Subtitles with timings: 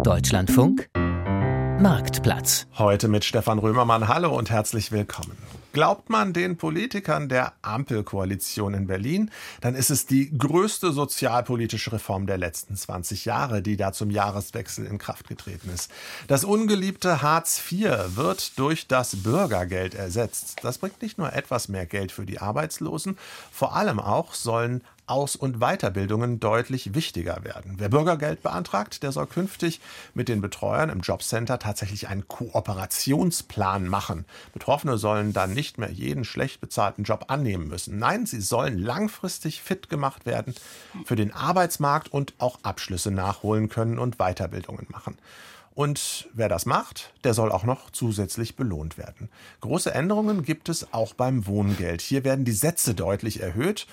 [0.00, 0.88] Deutschlandfunk
[1.78, 2.66] Marktplatz.
[2.78, 4.08] Heute mit Stefan Römermann.
[4.08, 5.36] Hallo und herzlich willkommen.
[5.72, 12.26] Glaubt man den Politikern der Ampelkoalition in Berlin, dann ist es die größte sozialpolitische Reform
[12.26, 15.90] der letzten 20 Jahre, die da zum Jahreswechsel in Kraft getreten ist.
[16.26, 20.58] Das ungeliebte Hartz IV wird durch das Bürgergeld ersetzt.
[20.62, 23.16] Das bringt nicht nur etwas mehr Geld für die Arbeitslosen,
[23.50, 27.74] vor allem auch sollen aus- und Weiterbildungen deutlich wichtiger werden.
[27.78, 29.80] Wer Bürgergeld beantragt, der soll künftig
[30.14, 34.24] mit den Betreuern im Jobcenter tatsächlich einen Kooperationsplan machen.
[34.52, 37.98] Betroffene sollen dann nicht mehr jeden schlecht bezahlten Job annehmen müssen.
[37.98, 40.54] Nein, sie sollen langfristig fit gemacht werden
[41.04, 45.16] für den Arbeitsmarkt und auch Abschlüsse nachholen können und Weiterbildungen machen.
[45.74, 49.30] Und wer das macht, der soll auch noch zusätzlich belohnt werden.
[49.62, 52.02] Große Änderungen gibt es auch beim Wohngeld.
[52.02, 53.86] Hier werden die Sätze deutlich erhöht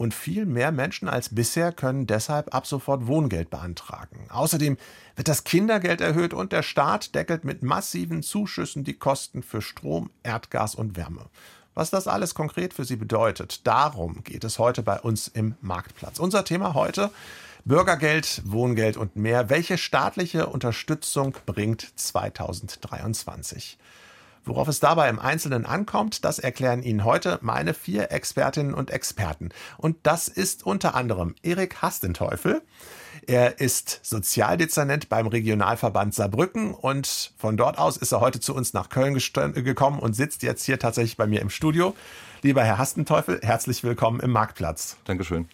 [0.00, 4.28] und viel mehr Menschen als bisher können deshalb ab sofort Wohngeld beantragen.
[4.30, 4.78] Außerdem
[5.14, 10.08] wird das Kindergeld erhöht und der Staat deckelt mit massiven Zuschüssen die Kosten für Strom,
[10.22, 11.26] Erdgas und Wärme.
[11.74, 16.18] Was das alles konkret für Sie bedeutet, darum geht es heute bei uns im Marktplatz.
[16.18, 17.10] Unser Thema heute
[17.66, 19.50] Bürgergeld, Wohngeld und mehr.
[19.50, 23.76] Welche staatliche Unterstützung bringt 2023?
[24.44, 29.50] Worauf es dabei im Einzelnen ankommt, das erklären Ihnen heute meine vier Expertinnen und Experten.
[29.76, 32.62] Und das ist unter anderem Erik Hastenteufel.
[33.26, 38.72] Er ist Sozialdezernent beim Regionalverband Saarbrücken und von dort aus ist er heute zu uns
[38.72, 41.94] nach Köln gekommen und sitzt jetzt hier tatsächlich bei mir im Studio.
[42.42, 44.96] Lieber Herr Hastenteufel, herzlich willkommen im Marktplatz.
[45.04, 45.48] Dankeschön.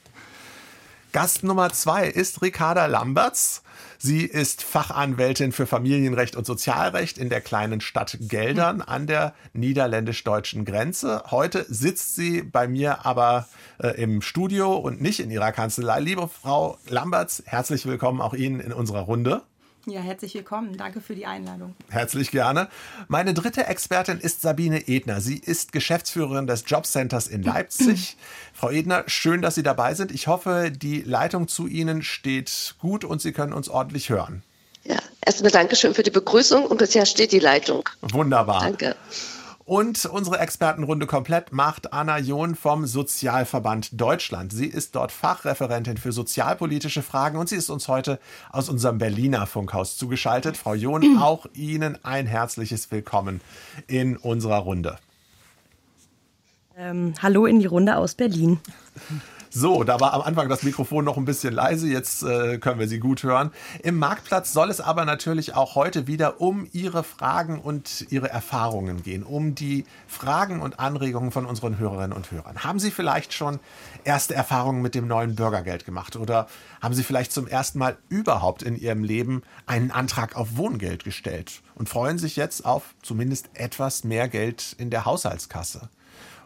[1.12, 3.62] Gast Nummer zwei ist Ricarda Lamberts.
[3.98, 10.64] Sie ist Fachanwältin für Familienrecht und Sozialrecht in der kleinen Stadt Geldern an der niederländisch-deutschen
[10.64, 11.24] Grenze.
[11.30, 16.00] Heute sitzt sie bei mir aber äh, im Studio und nicht in ihrer Kanzlei.
[16.00, 19.42] Liebe Frau Lamberts, herzlich willkommen auch Ihnen in unserer Runde.
[19.88, 20.76] Ja, herzlich willkommen.
[20.76, 21.76] Danke für die Einladung.
[21.90, 22.68] Herzlich gerne.
[23.06, 25.20] Meine dritte Expertin ist Sabine Edner.
[25.20, 28.16] Sie ist Geschäftsführerin des Jobcenters in Leipzig.
[28.52, 30.10] Frau Edner, schön, dass Sie dabei sind.
[30.10, 34.42] Ich hoffe, die Leitung zu Ihnen steht gut und Sie können uns ordentlich hören.
[34.82, 37.88] Ja, erstmal Dankeschön für die Begrüßung und bisher steht die Leitung.
[38.02, 38.62] Wunderbar.
[38.62, 38.96] Danke.
[39.66, 44.52] Und unsere Expertenrunde komplett macht Anna John vom Sozialverband Deutschland.
[44.52, 48.20] Sie ist dort Fachreferentin für sozialpolitische Fragen und sie ist uns heute
[48.52, 50.56] aus unserem Berliner Funkhaus zugeschaltet.
[50.56, 53.40] Frau John, auch Ihnen ein herzliches Willkommen
[53.88, 54.98] in unserer Runde.
[56.78, 58.60] Ähm, hallo in die Runde aus Berlin.
[59.58, 62.88] So, da war am Anfang das Mikrofon noch ein bisschen leise, jetzt äh, können wir
[62.88, 63.52] Sie gut hören.
[63.82, 69.02] Im Marktplatz soll es aber natürlich auch heute wieder um Ihre Fragen und Ihre Erfahrungen
[69.02, 72.64] gehen, um die Fragen und Anregungen von unseren Hörerinnen und Hörern.
[72.64, 73.58] Haben Sie vielleicht schon
[74.04, 76.48] erste Erfahrungen mit dem neuen Bürgergeld gemacht oder
[76.82, 81.62] haben Sie vielleicht zum ersten Mal überhaupt in Ihrem Leben einen Antrag auf Wohngeld gestellt
[81.74, 85.88] und freuen sich jetzt auf zumindest etwas mehr Geld in der Haushaltskasse?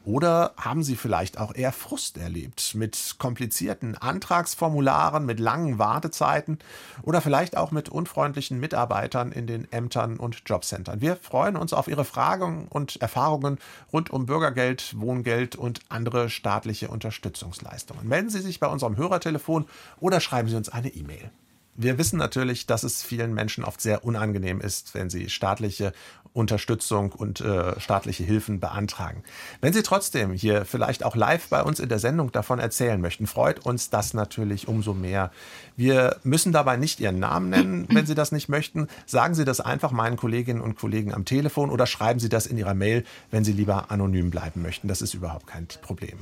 [0.05, 6.59] Oder haben Sie vielleicht auch eher Frust erlebt mit komplizierten Antragsformularen, mit langen Wartezeiten
[7.03, 11.03] oder vielleicht auch mit unfreundlichen Mitarbeitern in den Ämtern und Jobcentern?
[11.03, 13.59] Wir freuen uns auf Ihre Fragen und Erfahrungen
[13.93, 18.09] rund um Bürgergeld, Wohngeld und andere staatliche Unterstützungsleistungen.
[18.09, 19.67] Melden Sie sich bei unserem Hörertelefon
[20.00, 21.31] oder schreiben Sie uns eine E-Mail.
[21.76, 25.92] Wir wissen natürlich, dass es vielen Menschen oft sehr unangenehm ist, wenn sie staatliche
[26.32, 29.25] Unterstützung und äh, staatliche Hilfen beantragen.
[29.60, 33.26] Wenn Sie trotzdem hier vielleicht auch live bei uns in der Sendung davon erzählen möchten,
[33.26, 35.32] freut uns das natürlich umso mehr.
[35.76, 38.87] Wir müssen dabei nicht Ihren Namen nennen, wenn Sie das nicht möchten.
[39.06, 42.58] Sagen Sie das einfach meinen Kolleginnen und Kollegen am Telefon oder schreiben Sie das in
[42.58, 44.87] Ihrer Mail, wenn Sie lieber anonym bleiben möchten.
[44.87, 46.19] Das ist überhaupt kein Problem.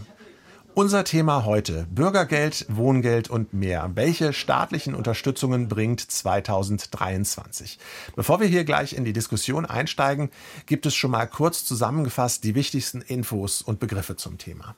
[0.78, 3.90] Unser Thema heute Bürgergeld, Wohngeld und mehr.
[3.96, 7.80] Welche staatlichen Unterstützungen bringt 2023?
[8.14, 10.30] Bevor wir hier gleich in die Diskussion einsteigen,
[10.66, 14.76] gibt es schon mal kurz zusammengefasst die wichtigsten Infos und Begriffe zum Thema.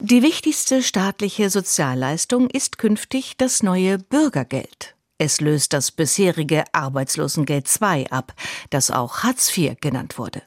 [0.00, 4.96] Die wichtigste staatliche Sozialleistung ist künftig das neue Bürgergeld.
[5.16, 8.34] Es löst das bisherige Arbeitslosengeld II ab,
[8.68, 10.42] das auch Hartz IV genannt wurde.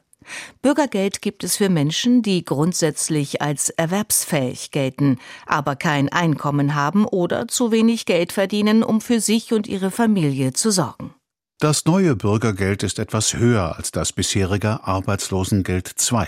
[0.62, 7.48] Bürgergeld gibt es für Menschen, die grundsätzlich als erwerbsfähig gelten, aber kein Einkommen haben oder
[7.48, 11.14] zu wenig Geld verdienen, um für sich und ihre Familie zu sorgen.
[11.58, 16.26] Das neue Bürgergeld ist etwas höher als das bisherige Arbeitslosengeld II.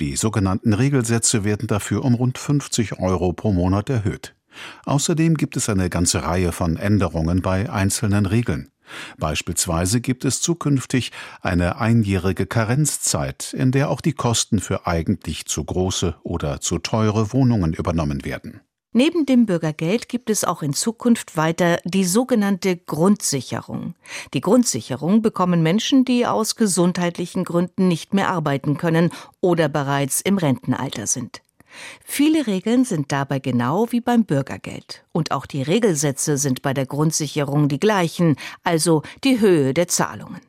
[0.00, 4.36] Die sogenannten Regelsätze werden dafür um rund 50 Euro pro Monat erhöht.
[4.84, 8.70] Außerdem gibt es eine ganze Reihe von Änderungen bei einzelnen Regeln.
[9.18, 15.64] Beispielsweise gibt es zukünftig eine einjährige Karenzzeit, in der auch die Kosten für eigentlich zu
[15.64, 18.60] große oder zu teure Wohnungen übernommen werden.
[18.92, 23.94] Neben dem Bürgergeld gibt es auch in Zukunft weiter die sogenannte Grundsicherung.
[24.32, 29.10] Die Grundsicherung bekommen Menschen, die aus gesundheitlichen Gründen nicht mehr arbeiten können
[29.40, 31.42] oder bereits im Rentenalter sind.
[32.04, 35.04] Viele Regeln sind dabei genau wie beim Bürgergeld.
[35.12, 40.40] Und auch die Regelsätze sind bei der Grundsicherung die gleichen, also die Höhe der Zahlungen.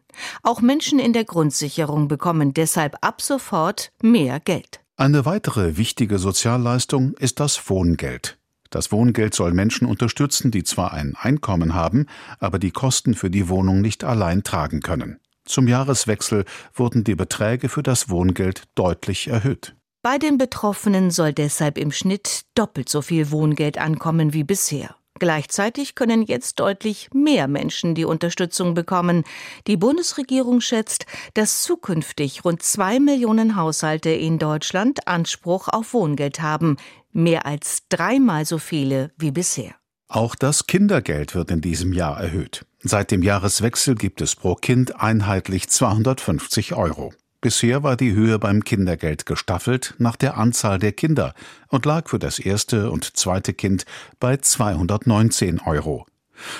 [0.43, 4.79] Auch Menschen in der Grundsicherung bekommen deshalb ab sofort mehr Geld.
[4.97, 8.37] Eine weitere wichtige Sozialleistung ist das Wohngeld.
[8.69, 12.05] Das Wohngeld soll Menschen unterstützen, die zwar ein Einkommen haben,
[12.39, 15.19] aber die Kosten für die Wohnung nicht allein tragen können.
[15.45, 16.45] Zum Jahreswechsel
[16.75, 19.75] wurden die Beträge für das Wohngeld deutlich erhöht.
[20.01, 24.95] Bei den Betroffenen soll deshalb im Schnitt doppelt so viel Wohngeld ankommen wie bisher.
[25.19, 29.25] Gleichzeitig können jetzt deutlich mehr Menschen die Unterstützung bekommen.
[29.67, 36.77] Die Bundesregierung schätzt, dass zukünftig rund zwei Millionen Haushalte in Deutschland Anspruch auf Wohngeld haben,
[37.11, 39.75] mehr als dreimal so viele wie bisher.
[40.07, 42.65] Auch das Kindergeld wird in diesem Jahr erhöht.
[42.81, 47.11] Seit dem Jahreswechsel gibt es pro Kind einheitlich 250 Euro.
[47.41, 51.33] Bisher war die Höhe beim Kindergeld gestaffelt nach der Anzahl der Kinder
[51.69, 53.85] und lag für das erste und zweite Kind
[54.19, 56.05] bei 219 Euro.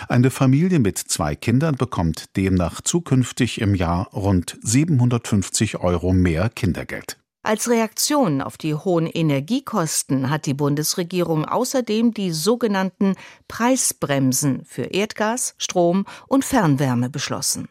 [0.08, 7.18] Eine Familie mit zwei Kindern bekommt demnach zukünftig im Jahr rund 750 Euro mehr Kindergeld.
[7.44, 13.16] Als Reaktion auf die hohen Energiekosten hat die Bundesregierung außerdem die sogenannten
[13.48, 17.70] Preisbremsen für Erdgas, Strom und Fernwärme beschlossen.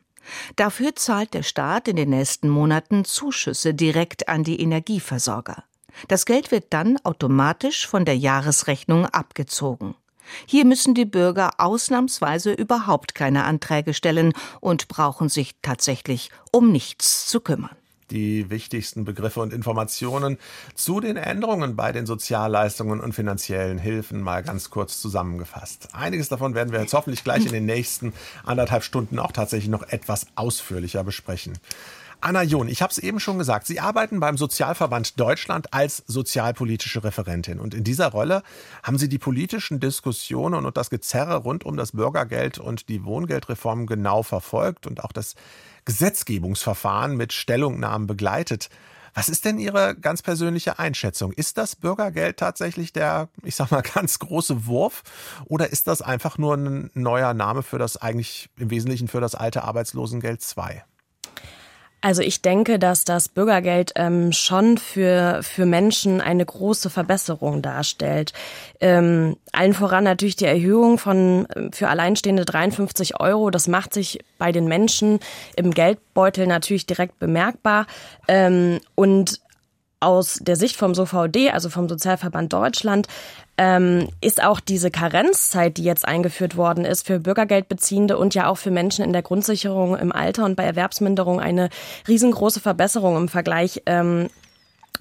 [0.57, 5.65] Dafür zahlt der Staat in den nächsten Monaten Zuschüsse direkt an die Energieversorger.
[6.09, 9.95] Das Geld wird dann automatisch von der Jahresrechnung abgezogen.
[10.47, 17.27] Hier müssen die Bürger ausnahmsweise überhaupt keine Anträge stellen und brauchen sich tatsächlich um nichts
[17.27, 17.78] zu kümmern
[18.11, 20.39] die wichtigsten Begriffe und Informationen
[20.75, 25.89] zu den Änderungen bei den Sozialleistungen und finanziellen Hilfen mal ganz kurz zusammengefasst.
[25.93, 28.13] Einiges davon werden wir jetzt hoffentlich gleich in den nächsten
[28.45, 31.59] anderthalb Stunden auch tatsächlich noch etwas ausführlicher besprechen.
[32.21, 37.05] Anna John, ich habe es eben schon gesagt, Sie arbeiten beim Sozialverband Deutschland als sozialpolitische
[37.05, 37.61] Referentin.
[37.61, 38.43] Und in dieser Rolle
[38.83, 43.87] haben Sie die politischen Diskussionen und das Gezerre rund um das Bürgergeld und die Wohngeldreform
[43.87, 45.37] genau verfolgt und auch das
[45.85, 48.69] Gesetzgebungsverfahren mit Stellungnahmen begleitet.
[49.15, 51.33] Was ist denn Ihre ganz persönliche Einschätzung?
[51.33, 55.05] Ist das Bürgergeld tatsächlich der, ich sag mal, ganz große Wurf?
[55.45, 59.37] Oder ist das einfach nur ein neuer Name für das eigentlich im Wesentlichen für das
[59.37, 60.85] alte Arbeitslosengeld 2?
[62.01, 68.33] Also ich denke, dass das Bürgergeld ähm, schon für, für Menschen eine große Verbesserung darstellt.
[68.81, 73.51] Ähm, allen voran natürlich die Erhöhung von ähm, für Alleinstehende 53 Euro.
[73.51, 75.19] Das macht sich bei den Menschen
[75.57, 77.87] im Geldbeutel natürlich direkt bemerkbar.
[78.29, 79.41] Ähm, und
[80.01, 83.09] aus der Sicht vom SOVD, also vom Sozialverband Deutschland,
[83.59, 88.57] ähm, ist auch diese Karenzzeit, die jetzt eingeführt worden ist für Bürgergeldbeziehende und ja auch
[88.57, 91.69] für Menschen in der Grundsicherung im Alter und bei Erwerbsminderung eine
[92.07, 94.29] riesengroße Verbesserung im Vergleich ähm,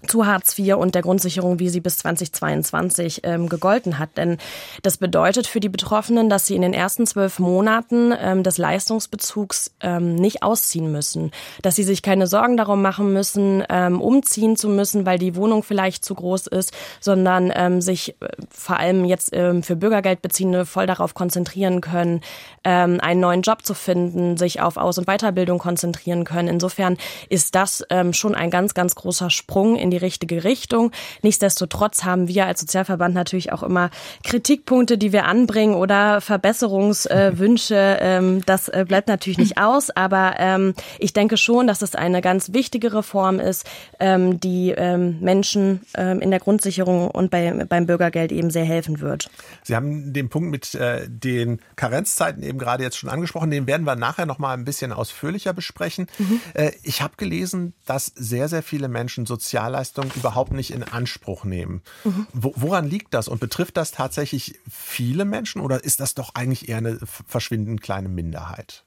[0.05, 4.17] zu Hartz IV und der Grundsicherung, wie sie bis 2022 ähm, gegolten hat.
[4.17, 4.37] Denn
[4.83, 9.71] das bedeutet für die Betroffenen, dass sie in den ersten zwölf Monaten ähm, des Leistungsbezugs
[9.81, 11.31] ähm, nicht ausziehen müssen,
[11.61, 15.63] dass sie sich keine Sorgen darum machen müssen, ähm, umziehen zu müssen, weil die Wohnung
[15.63, 20.85] vielleicht zu groß ist, sondern ähm, sich äh, vor allem jetzt ähm, für Bürgergeldbeziehende voll
[20.85, 22.21] darauf konzentrieren können,
[22.63, 26.47] ähm, einen neuen Job zu finden, sich auf Aus- und Weiterbildung konzentrieren können.
[26.47, 26.97] Insofern
[27.29, 30.91] ist das ähm, schon ein ganz, ganz großer Sprung in die richtige Richtung.
[31.21, 33.89] Nichtsdestotrotz haben wir als Sozialverband natürlich auch immer
[34.23, 37.97] Kritikpunkte, die wir anbringen oder Verbesserungswünsche.
[37.99, 42.21] ähm, das äh, bleibt natürlich nicht aus, aber ähm, ich denke schon, dass es eine
[42.21, 43.69] ganz wichtige Reform ist,
[43.99, 48.99] ähm, die ähm, Menschen ähm, in der Grundsicherung und bei, beim Bürgergeld eben sehr helfen
[49.01, 49.29] wird.
[49.63, 53.51] Sie haben den Punkt mit äh, den Karenzzeiten eben gerade jetzt schon angesprochen.
[53.51, 56.07] Den werden wir nachher noch mal ein bisschen ausführlicher besprechen.
[56.17, 56.41] Mhm.
[56.53, 61.43] Äh, ich habe gelesen, dass sehr, sehr viele Menschen soziale Sozialleistungen überhaupt nicht in Anspruch
[61.43, 61.81] nehmen.
[62.03, 62.27] Mhm.
[62.33, 66.77] woran liegt das und betrifft das tatsächlich viele Menschen oder ist das doch eigentlich eher
[66.77, 68.83] eine verschwindend kleine Minderheit?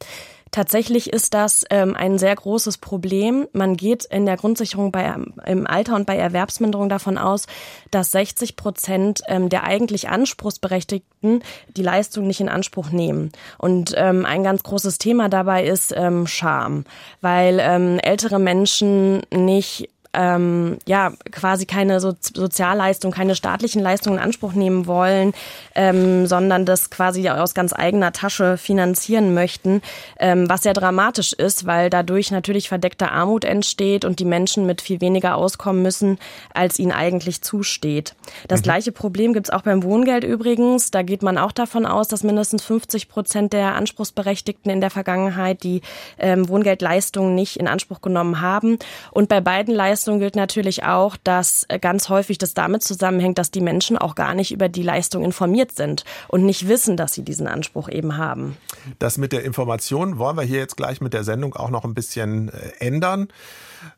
[0.50, 3.46] Tatsächlich ist das ähm, ein sehr großes Problem.
[3.52, 5.14] Man geht in der Grundsicherung bei,
[5.46, 7.46] im Alter und bei Erwerbsminderung davon aus,
[7.92, 11.44] dass 60 Prozent ähm, der eigentlich Anspruchsberechtigten
[11.76, 13.30] die Leistung nicht in Anspruch nehmen.
[13.58, 16.84] Und ähm, ein ganz großes Thema dabei ist ähm, Scham,
[17.20, 24.25] weil ähm, ältere Menschen nicht ähm, ja quasi keine so Sozialleistung, keine staatlichen Leistungen in
[24.25, 25.33] Anspruch nehmen wollen,
[25.75, 29.83] ähm, sondern das quasi aus ganz eigener Tasche finanzieren möchten,
[30.19, 34.81] ähm, was sehr dramatisch ist, weil dadurch natürlich verdeckte Armut entsteht und die Menschen mit
[34.81, 36.19] viel weniger auskommen müssen,
[36.52, 38.14] als ihnen eigentlich zusteht.
[38.49, 38.64] Das mhm.
[38.64, 40.90] gleiche Problem gibt es auch beim Wohngeld übrigens.
[40.90, 45.62] Da geht man auch davon aus, dass mindestens 50 Prozent der Anspruchsberechtigten in der Vergangenheit
[45.62, 45.83] die
[46.19, 48.79] ähm, Wohngeldleistungen nicht in Anspruch genommen haben.
[49.12, 53.50] Und bei beiden Leistungen gilt natürlich auch, dass äh, ganz häufig das damit zusammenhängt, dass
[53.50, 57.23] die Menschen auch gar nicht über die Leistung informiert sind und nicht wissen, dass sie
[57.23, 58.57] diesen Anspruch eben haben.
[58.99, 61.95] Das mit der Information wollen wir hier jetzt gleich mit der Sendung auch noch ein
[61.95, 63.28] bisschen äh, ändern.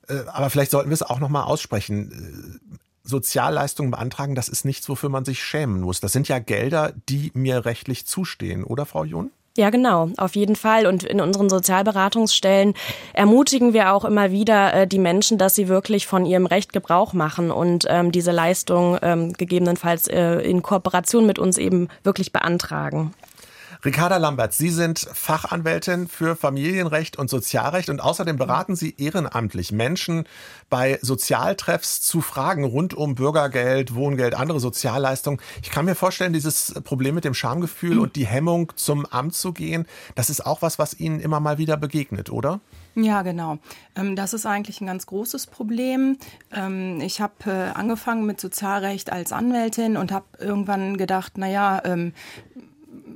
[0.09, 2.61] Äh, aber vielleicht sollten wir es auch noch mal aussprechen.
[3.05, 6.01] Sozialleistungen beantragen, das ist nichts, wofür man sich schämen muss.
[6.01, 9.31] Das sind ja Gelder, die mir rechtlich zustehen, oder Frau John?
[9.57, 10.87] Ja, genau, auf jeden Fall.
[10.87, 12.73] Und in unseren Sozialberatungsstellen
[13.13, 17.13] ermutigen wir auch immer wieder äh, die Menschen, dass sie wirklich von ihrem Recht Gebrauch
[17.13, 23.13] machen und ähm, diese Leistung ähm, gegebenenfalls äh, in Kooperation mit uns eben wirklich beantragen.
[23.85, 30.25] Ricarda Lambert, Sie sind Fachanwältin für Familienrecht und Sozialrecht und außerdem beraten Sie ehrenamtlich Menschen
[30.71, 35.41] bei Sozialtreffs zu Fragen rund um Bürgergeld, Wohngeld, andere Sozialleistungen.
[35.65, 39.53] Ich kann mir vorstellen, dieses Problem mit dem Schamgefühl und die Hemmung, zum Amt zu
[39.53, 42.61] gehen, das ist auch was, was Ihnen immer mal wieder begegnet, oder?
[42.95, 43.59] Ja, genau.
[43.97, 46.19] Ähm, das ist eigentlich ein ganz großes Problem.
[46.53, 52.13] Ähm, ich habe äh, angefangen mit Sozialrecht als Anwältin und habe irgendwann gedacht, naja, ähm,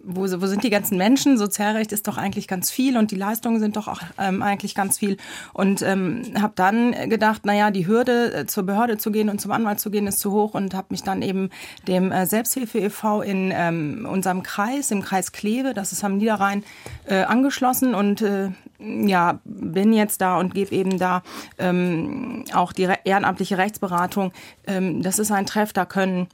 [0.06, 1.36] wo, wo sind die ganzen Menschen?
[1.36, 4.98] Sozialrecht ist doch eigentlich ganz viel und die Leistungen sind doch auch ähm, eigentlich ganz
[4.98, 5.16] viel.
[5.52, 9.50] Und ähm, habe dann gedacht, naja, die Hürde, äh, zur Behörde zu gehen und zum
[9.50, 11.50] Anwalt zu gehen, ist zu hoch und habe mich dann eben
[11.88, 13.22] dem äh, Selbsthilfe e.V.
[13.22, 16.62] in ähm, unserem Kreis, im Kreis Kleve, das ist am Niederrhein,
[17.06, 21.22] äh, angeschlossen und äh, ja, bin jetzt da und gebe eben da
[21.58, 24.32] ähm, auch die ehrenamtliche Rechtsberatung.
[24.66, 26.28] Ähm, das ist ein Treff, da können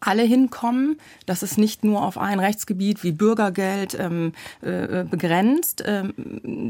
[0.00, 0.98] alle hinkommen.
[1.26, 5.82] Das ist nicht nur auf ein Rechtsgebiet wie Bürgergeld ähm, äh, begrenzt.
[5.86, 6.14] Ähm,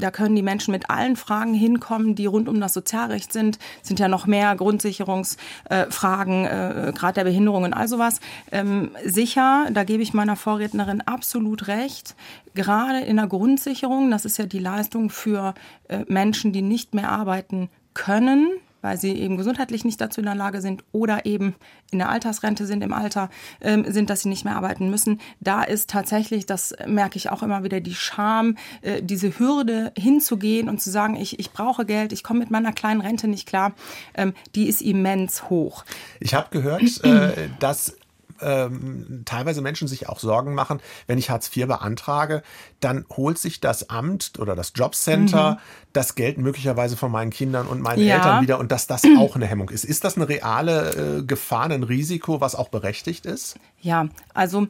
[0.00, 3.58] da können die Menschen mit allen Fragen hinkommen, die rund um das Sozialrecht sind.
[3.82, 8.20] Es sind ja noch mehr Grundsicherungsfragen, äh, äh, gerade der Behinderung und all sowas.
[8.50, 12.14] Ähm, sicher, da gebe ich meiner Vorrednerin absolut recht.
[12.54, 15.54] Gerade in der Grundsicherung, das ist ja die Leistung für
[15.88, 18.48] äh, Menschen, die nicht mehr arbeiten können,
[18.88, 21.54] weil sie eben gesundheitlich nicht dazu in der Lage sind oder eben
[21.90, 23.28] in der Altersrente sind, im Alter
[23.60, 25.20] ähm, sind, dass sie nicht mehr arbeiten müssen.
[25.40, 30.70] Da ist tatsächlich, das merke ich auch immer wieder, die Scham, äh, diese Hürde hinzugehen
[30.70, 33.74] und zu sagen, ich, ich brauche Geld, ich komme mit meiner kleinen Rente nicht klar,
[34.14, 35.84] ähm, die ist immens hoch.
[36.20, 37.94] Ich habe gehört, äh, dass
[38.40, 42.42] ähm, teilweise Menschen sich auch Sorgen machen, wenn ich Hartz IV beantrage,
[42.80, 45.56] dann holt sich das Amt oder das Jobcenter mhm.
[45.92, 48.16] das Geld möglicherweise von meinen Kindern und meinen ja.
[48.16, 49.84] Eltern wieder und dass das auch eine Hemmung ist.
[49.84, 53.58] Ist das eine reale äh, Gefahr, ein Risiko, was auch berechtigt ist?
[53.80, 54.66] Ja, also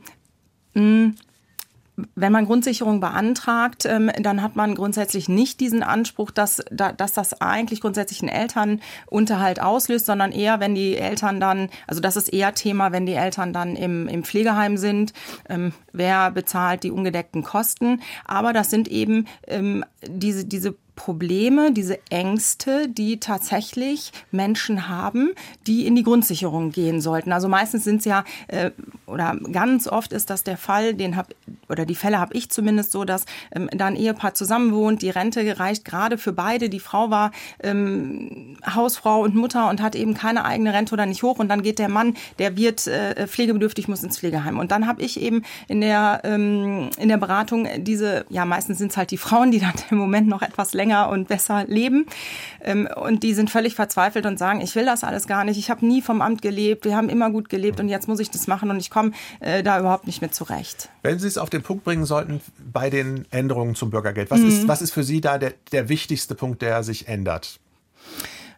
[0.74, 1.12] mh,
[2.14, 7.40] wenn man Grundsicherung beantragt, ähm, dann hat man grundsätzlich nicht diesen Anspruch, dass, dass das
[7.40, 12.54] eigentlich grundsätzlich einen Elternunterhalt auslöst, sondern eher, wenn die Eltern dann, also das ist eher
[12.54, 15.12] Thema, wenn die Eltern dann im, im Pflegeheim sind,
[15.48, 18.00] ähm, wer bezahlt die ungedeckten Kosten.
[18.24, 25.30] Aber das sind eben ähm, diese, diese Probleme, diese Ängste, die tatsächlich Menschen haben,
[25.68, 27.30] die in die Grundsicherung gehen sollten.
[27.32, 28.72] Also meistens sind es ja, äh,
[29.06, 31.28] oder ganz oft ist das der Fall, den hab,
[31.68, 35.60] oder die Fälle habe ich zumindest so, dass ähm, da ein Ehepaar zusammenwohnt, die Rente
[35.60, 36.68] reicht gerade für beide.
[36.68, 37.30] Die Frau war
[37.62, 41.62] ähm, Hausfrau und Mutter und hat eben keine eigene Rente oder nicht hoch und dann
[41.62, 44.58] geht der Mann, der wird äh, pflegebedürftig, muss ins Pflegeheim.
[44.58, 48.90] Und dann habe ich eben in der, ähm, in der Beratung diese, ja meistens sind
[48.90, 52.06] es halt die Frauen, die dann im Moment noch etwas länger länger und besser leben.
[52.62, 55.58] Ähm, und die sind völlig verzweifelt und sagen, ich will das alles gar nicht.
[55.58, 56.84] Ich habe nie vom Amt gelebt.
[56.84, 59.62] Wir haben immer gut gelebt und jetzt muss ich das machen und ich komme äh,
[59.62, 60.88] da überhaupt nicht mehr zurecht.
[61.02, 62.40] Wenn Sie es auf den Punkt bringen sollten
[62.72, 64.48] bei den Änderungen zum Bürgergeld, was, mhm.
[64.48, 67.60] ist, was ist für Sie da der, der wichtigste Punkt, der sich ändert?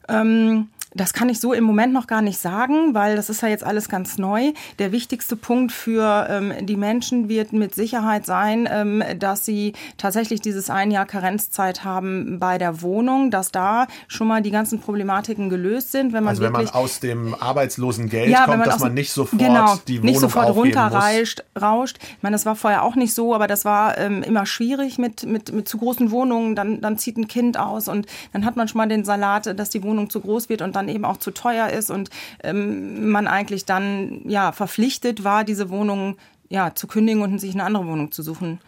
[0.08, 3.48] Ähm, das kann ich so im Moment noch gar nicht sagen, weil das ist ja
[3.48, 4.52] jetzt alles ganz neu.
[4.78, 10.40] Der wichtigste Punkt für ähm, die Menschen wird mit Sicherheit sein, ähm, dass sie tatsächlich
[10.40, 15.48] dieses ein Jahr Karenzzeit haben bei der Wohnung, dass da schon mal die ganzen Problematiken
[15.48, 16.12] gelöst sind.
[16.12, 19.40] Wenn man also wenn man aus dem Arbeitslosengeld ja, kommt, man dass man nicht sofort
[19.40, 21.44] genau, die Wohnung nicht sofort runterrauscht.
[21.60, 21.98] Rauscht.
[22.00, 25.24] Ich meine, das war vorher auch nicht so, aber das war ähm, immer schwierig mit,
[25.24, 26.56] mit, mit zu großen Wohnungen.
[26.56, 29.70] Dann, dann zieht ein Kind aus und dann hat man schon mal den Salat, dass
[29.70, 32.10] die Wohnung zu groß wird und dann dann eben auch zu teuer ist und
[32.42, 36.16] ähm, man eigentlich dann ja verpflichtet war, diese Wohnung
[36.48, 38.60] ja zu kündigen und sich eine andere Wohnung zu suchen.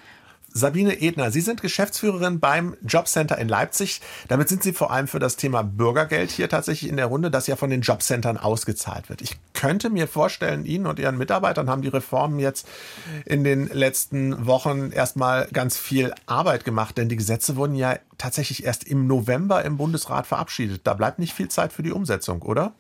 [0.55, 4.01] Sabine Edner, Sie sind Geschäftsführerin beim Jobcenter in Leipzig.
[4.29, 7.47] Damit sind Sie vor allem für das Thema Bürgergeld hier tatsächlich in der Runde, das
[7.47, 9.23] ja von den Jobcentern ausgezahlt wird.
[9.23, 12.69] Ich könnte mir vorstellen, Ihnen und Ihren Mitarbeitern haben die Reformen jetzt
[13.25, 18.65] in den letzten Wochen erstmal ganz viel Arbeit gemacht, denn die Gesetze wurden ja tatsächlich
[18.65, 20.83] erst im November im Bundesrat verabschiedet.
[20.85, 22.75] Da bleibt nicht viel Zeit für die Umsetzung, oder?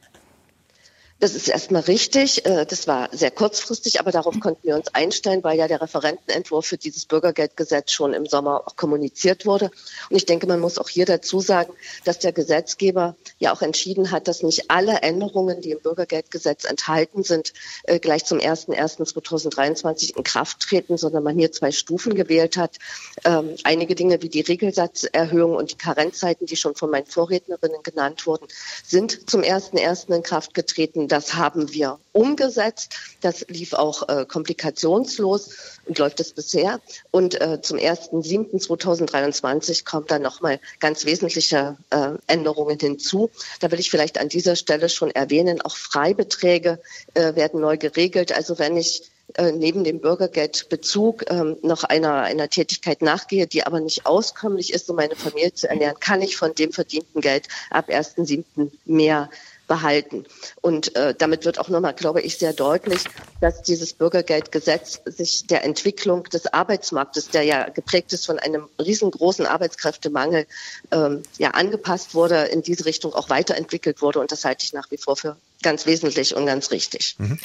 [1.23, 2.45] Das ist erstmal richtig.
[2.47, 6.67] Äh, das war sehr kurzfristig, aber darauf konnten wir uns einstellen, weil ja der Referentenentwurf
[6.67, 9.71] für dieses Bürgergeldgesetz schon im Sommer auch kommuniziert wurde.
[10.11, 14.11] Und ich denke, man muss auch hier dazu sagen, dass der Gesetzgeber ja auch entschieden
[14.11, 17.52] hat, dass nicht alle Änderungen, die im Bürgergeldgesetz enthalten sind,
[17.85, 22.79] äh, gleich zum 01.01.2023 in Kraft treten, sondern man hier zwei Stufen gewählt hat.
[23.25, 28.26] Ähm, einige Dinge wie die Regelsatzerhöhung und die Karenzzeiten, die schon von meinen Vorrednerinnen genannt
[28.26, 28.49] wurden,
[28.85, 30.12] sind zum 1.01.
[30.12, 32.95] in Kraft getreten das haben wir umgesetzt.
[33.21, 36.81] Das lief auch äh, komplikationslos und läuft es bisher.
[37.11, 43.28] Und äh, zum 1.7.2023 kommt dann nochmal ganz wesentliche äh, Änderungen hinzu.
[43.61, 46.81] Da will ich vielleicht an dieser Stelle schon erwähnen, auch Freibeträge
[47.12, 48.33] äh, werden neu geregelt.
[48.33, 49.02] Also wenn ich
[49.35, 54.90] äh, neben dem Bürgergeldbezug ähm, noch einer, einer Tätigkeit nachgehe, die aber nicht auskömmlich ist,
[54.90, 58.71] um meine Familie zu ernähren, kann ich von dem verdienten Geld ab 1.7.
[58.85, 59.31] mehr
[59.66, 60.25] behalten.
[60.61, 63.04] Und äh, damit wird auch nochmal, glaube ich, sehr deutlich,
[63.40, 69.47] dass dieses Bürgergeldgesetz sich der Entwicklung des Arbeitsmarktes, der ja geprägt ist von einem riesengroßen
[69.47, 70.47] Arbeitskräftemangel,
[70.90, 74.21] ähm, ja angepasst wurde, in diese Richtung auch weiterentwickelt wurde.
[74.21, 77.16] Und das halte ich nach wie vor für ganz wesentlich und ganz richtig.
[77.19, 77.38] Mhm.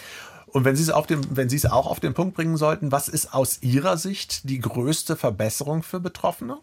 [0.47, 2.91] Und wenn Sie es auf dem, wenn Sie es auch auf den Punkt bringen sollten,
[2.91, 6.57] was ist aus Ihrer Sicht die größte Verbesserung für Betroffene?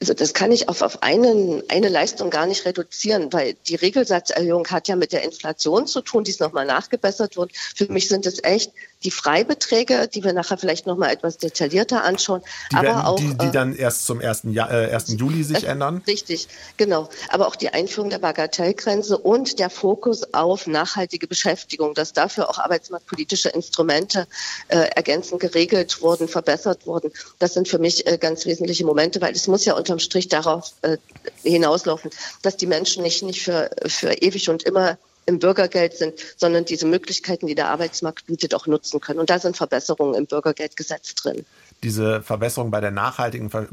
[0.00, 4.66] Also das kann ich auf, auf einen, eine Leistung gar nicht reduzieren, weil die Regelsatzerhöhung
[4.68, 7.52] hat ja mit der Inflation zu tun, die ist nochmal nachgebessert wird.
[7.54, 8.72] Für mich sind es echt
[9.04, 12.42] die Freibeträge, die wir nachher vielleicht noch mal etwas detaillierter anschauen.
[12.70, 14.42] Die, aber werden, auch, die, die äh, dann erst zum 1.
[14.52, 15.16] Ja, äh, 1.
[15.18, 16.02] Juli sich äh, ändern?
[16.06, 17.08] Richtig, genau.
[17.28, 22.58] Aber auch die Einführung der Bagatellgrenze und der Fokus auf nachhaltige Beschäftigung, dass dafür auch
[22.58, 24.26] arbeitsmarktpolitische Instrumente
[24.68, 27.10] äh, ergänzend geregelt wurden, verbessert wurden.
[27.38, 30.72] Das sind für mich äh, ganz wesentliche Momente, weil es muss ja unterm Strich darauf
[30.82, 30.98] äh,
[31.42, 32.10] hinauslaufen,
[32.42, 36.86] dass die Menschen nicht, nicht für, für ewig und immer im Bürgergeld sind, sondern diese
[36.86, 39.18] Möglichkeiten, die der Arbeitsmarkt bietet, auch nutzen können.
[39.18, 41.44] Und da sind Verbesserungen im Bürgergeldgesetz drin
[41.82, 43.66] diese Verbesserung bei der nachhaltigen Ver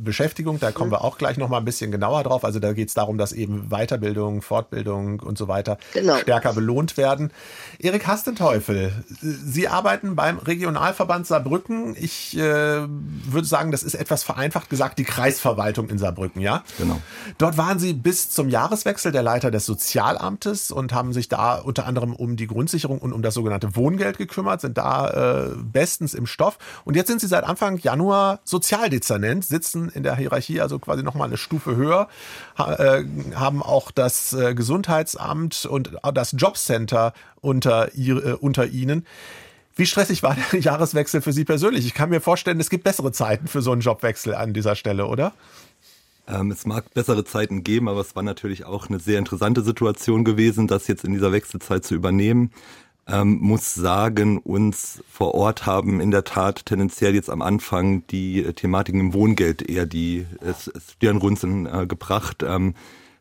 [0.00, 2.44] Beschäftigung, da kommen wir auch gleich noch mal ein bisschen genauer drauf.
[2.44, 6.16] Also da geht es darum, dass eben Weiterbildung, Fortbildung und so weiter genau.
[6.18, 7.32] stärker belohnt werden.
[7.80, 11.96] Erik Hastenteufel, Sie arbeiten beim Regionalverband Saarbrücken.
[11.98, 12.40] Ich äh,
[12.86, 16.62] würde sagen, das ist etwas vereinfacht gesagt die Kreisverwaltung in Saarbrücken, ja?
[16.78, 17.00] Genau.
[17.38, 21.86] Dort waren Sie bis zum Jahreswechsel der Leiter des Sozialamtes und haben sich da unter
[21.86, 26.26] anderem um die Grundsicherung und um das sogenannte Wohngeld gekümmert, sind da äh, bestens im
[26.26, 26.58] Stoff.
[26.84, 31.28] Und jetzt sind Sie seit Anfang Januar Sozialdezernent, sitzen in der Hierarchie also quasi nochmal
[31.28, 32.08] eine Stufe höher,
[32.58, 33.02] äh,
[33.34, 39.06] haben auch das äh, Gesundheitsamt und das Jobcenter unter, äh, unter ihnen.
[39.76, 41.86] Wie stressig war der Jahreswechsel für Sie persönlich?
[41.86, 45.06] Ich kann mir vorstellen, es gibt bessere Zeiten für so einen Jobwechsel an dieser Stelle,
[45.06, 45.32] oder?
[46.28, 50.24] Ähm, es mag bessere Zeiten geben, aber es war natürlich auch eine sehr interessante Situation
[50.24, 52.50] gewesen, das jetzt in dieser Wechselzeit zu übernehmen
[53.08, 58.44] ähm, muss sagen, uns vor Ort haben in der Tat tendenziell jetzt am Anfang die
[58.44, 60.26] äh, Thematiken im Wohngeld eher die
[60.92, 62.74] Stirnrunzeln äh, gebracht, ähm,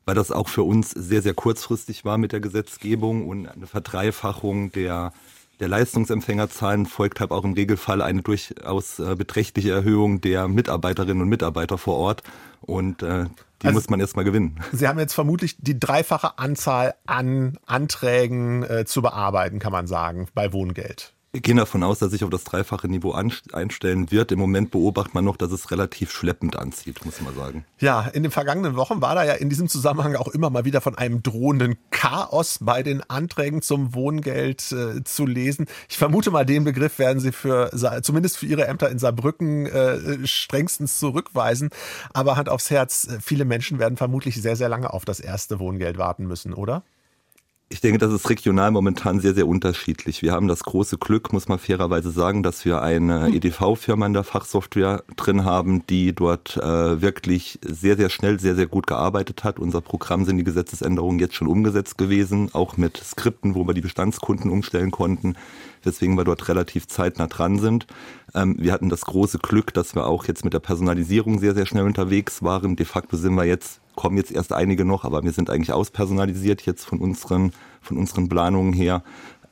[0.05, 4.71] weil das auch für uns sehr, sehr kurzfristig war mit der Gesetzgebung und eine Verdreifachung
[4.71, 5.13] der
[5.59, 11.29] der Leistungsempfängerzahlen folgt halt auch im Regelfall eine durchaus äh, beträchtliche Erhöhung der Mitarbeiterinnen und
[11.29, 12.21] Mitarbeiter vor Ort.
[12.61, 13.25] Und äh,
[13.61, 14.59] die also, muss man erstmal gewinnen.
[14.71, 20.27] Sie haben jetzt vermutlich die dreifache Anzahl an Anträgen äh, zu bearbeiten, kann man sagen,
[20.33, 21.13] bei Wohngeld.
[21.33, 24.31] Gehen davon aus, dass sich auf das dreifache Niveau einstellen wird.
[24.31, 27.65] Im Moment beobachtet man noch, dass es relativ schleppend anzieht, muss man sagen.
[27.79, 30.79] Ja, in den vergangenen Wochen war da ja in diesem Zusammenhang auch immer mal wieder
[30.79, 35.67] von einem drohenden Chaos bei den Anträgen zum Wohngeld äh, zu lesen.
[35.89, 40.25] Ich vermute mal, den Begriff werden Sie für zumindest für Ihre Ämter in Saarbrücken äh,
[40.25, 41.69] strengstens zurückweisen.
[42.13, 45.59] Aber Hand aufs Herz, äh, viele Menschen werden vermutlich sehr, sehr lange auf das erste
[45.59, 46.83] Wohngeld warten müssen, oder?
[47.69, 50.21] Ich denke, das ist regional momentan sehr, sehr unterschiedlich.
[50.21, 53.33] Wir haben das große Glück, muss man fairerweise sagen, dass wir eine hm.
[53.33, 58.67] EDV-Firma in der Fachsoftware drin haben, die dort äh, wirklich sehr, sehr schnell, sehr, sehr
[58.67, 59.59] gut gearbeitet hat.
[59.59, 63.81] Unser Programm sind die Gesetzesänderungen jetzt schon umgesetzt gewesen, auch mit Skripten, wo wir die
[63.81, 65.35] Bestandskunden umstellen konnten,
[65.83, 67.85] weswegen wir dort relativ zeitnah dran sind.
[68.33, 71.65] Ähm, wir hatten das große Glück, dass wir auch jetzt mit der Personalisierung sehr, sehr
[71.65, 72.77] schnell unterwegs waren.
[72.77, 76.61] De facto sind wir jetzt kommen jetzt erst einige noch, aber wir sind eigentlich auspersonalisiert
[76.61, 79.03] jetzt von unseren, von unseren Planungen her.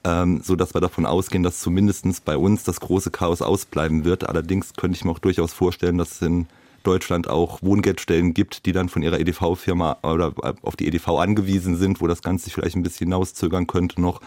[0.05, 4.29] ähm, so dass wir davon ausgehen, dass zumindestens bei uns das große Chaos ausbleiben wird.
[4.29, 6.45] Allerdings könnte ich mir auch durchaus vorstellen, dass es in
[6.83, 11.99] Deutschland auch Wohngeldstellen gibt, die dann von ihrer EDV-Firma oder auf die EDV angewiesen sind,
[12.01, 14.21] wo das Ganze sich vielleicht ein bisschen hinauszögern könnte noch.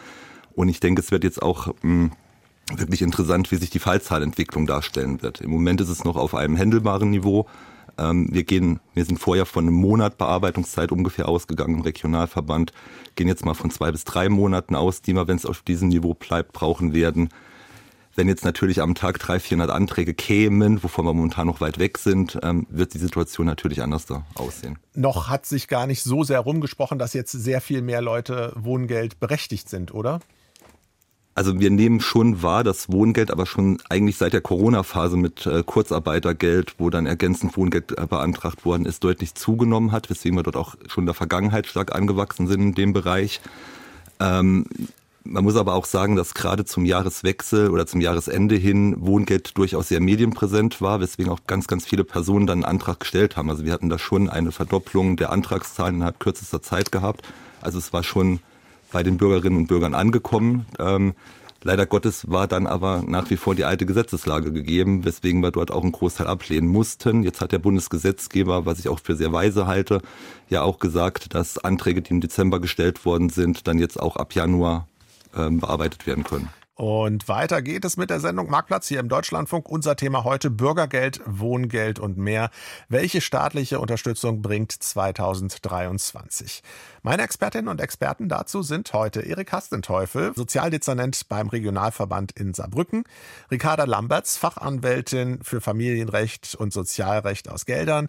[0.54, 2.11] Und ich denke, es wird jetzt auch mh, hm,
[2.76, 5.40] wirklich interessant, wie sich die Fallzahlentwicklung darstellen wird.
[5.40, 7.46] Im Moment ist es noch auf einem händelbaren Niveau.
[7.98, 12.72] Ähm, wir gehen, wir sind vorher von einem Monat Bearbeitungszeit ungefähr ausgegangen im Regionalverband,
[13.16, 15.88] gehen jetzt mal von zwei bis drei Monaten aus, die wir, wenn es auf diesem
[15.88, 17.28] Niveau bleibt, brauchen werden.
[18.14, 21.98] Wenn jetzt natürlich am Tag 300, 400 Anträge kämen, wovon wir momentan noch weit weg
[21.98, 24.76] sind, ähm, wird die Situation natürlich anders da aussehen.
[24.94, 29.20] Noch hat sich gar nicht so sehr rumgesprochen, dass jetzt sehr viel mehr Leute Wohngeld
[29.20, 30.18] berechtigt sind, oder?
[31.38, 35.62] Also wir nehmen schon wahr, dass Wohngeld aber schon eigentlich seit der Corona-Phase mit äh,
[35.64, 40.57] Kurzarbeitergeld, wo dann ergänzend Wohngeld äh, beantragt worden ist, deutlich zugenommen hat, weswegen wir dort
[40.57, 43.40] auch schon in der Vergangenheit stark angewachsen sind in dem Bereich.
[44.18, 44.66] Ähm,
[45.22, 49.87] man muss aber auch sagen, dass gerade zum Jahreswechsel oder zum Jahresende hin Wohngeld durchaus
[49.87, 53.48] sehr medienpräsent war, weswegen auch ganz, ganz viele Personen dann einen Antrag gestellt haben.
[53.48, 57.22] Also wir hatten da schon eine Verdopplung der Antragszahlen innerhalb kürzester Zeit gehabt.
[57.61, 58.40] Also es war schon
[58.92, 60.66] bei den Bürgerinnen und Bürgern angekommen.
[60.79, 61.14] Ähm,
[61.62, 65.70] leider Gottes war dann aber nach wie vor die alte Gesetzeslage gegeben, weswegen wir dort
[65.70, 67.22] auch einen Großteil ablehnen mussten.
[67.22, 70.01] Jetzt hat der Bundesgesetzgeber, was ich auch für sehr weise halte,
[70.48, 74.35] ja auch gesagt, dass Anträge, die im Dezember gestellt worden sind, dann jetzt auch ab
[74.35, 74.88] Januar
[75.37, 76.48] ähm, bearbeitet werden können.
[76.78, 79.68] Und weiter geht es mit der Sendung Marktplatz hier im Deutschlandfunk.
[79.68, 82.50] Unser Thema heute Bürgergeld, Wohngeld und mehr.
[82.88, 86.62] Welche staatliche Unterstützung bringt 2023?
[87.02, 93.02] Meine Expertinnen und Experten dazu sind heute Erik Hastenteufel, Sozialdezernent beim Regionalverband in Saarbrücken,
[93.50, 98.08] Ricarda Lamberts, Fachanwältin für Familienrecht und Sozialrecht aus Geldern,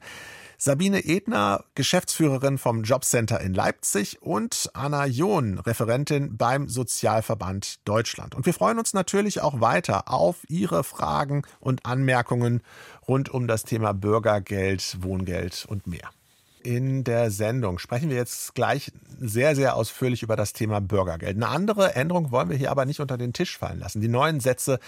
[0.61, 8.35] Sabine Edner, Geschäftsführerin vom Jobcenter in Leipzig und Anna John, Referentin beim Sozialverband Deutschland.
[8.35, 12.61] Und wir freuen uns natürlich auch weiter auf Ihre Fragen und Anmerkungen
[13.07, 16.09] rund um das Thema Bürgergeld, Wohngeld und mehr.
[16.61, 21.37] In der Sendung sprechen wir jetzt gleich sehr, sehr ausführlich über das Thema Bürgergeld.
[21.37, 24.01] Eine andere Änderung wollen wir hier aber nicht unter den Tisch fallen lassen.
[24.01, 24.79] Die neuen Sätze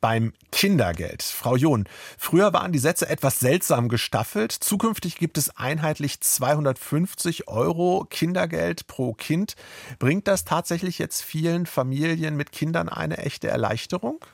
[0.00, 1.22] beim Kindergeld.
[1.22, 1.86] Frau John,
[2.18, 4.50] früher waren die Sätze etwas seltsam gestaffelt.
[4.52, 9.54] Zukünftig gibt es einheitlich 250 Euro Kindergeld pro Kind.
[10.00, 14.24] Bringt das tatsächlich jetzt vielen Familien mit Kindern eine echte Erleichterung?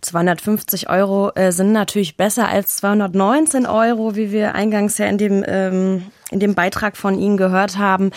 [0.00, 5.44] 250 Euro äh, sind natürlich besser als 219 Euro, wie wir eingangs ja in dem,
[5.46, 8.10] ähm, in dem Beitrag von Ihnen gehört haben.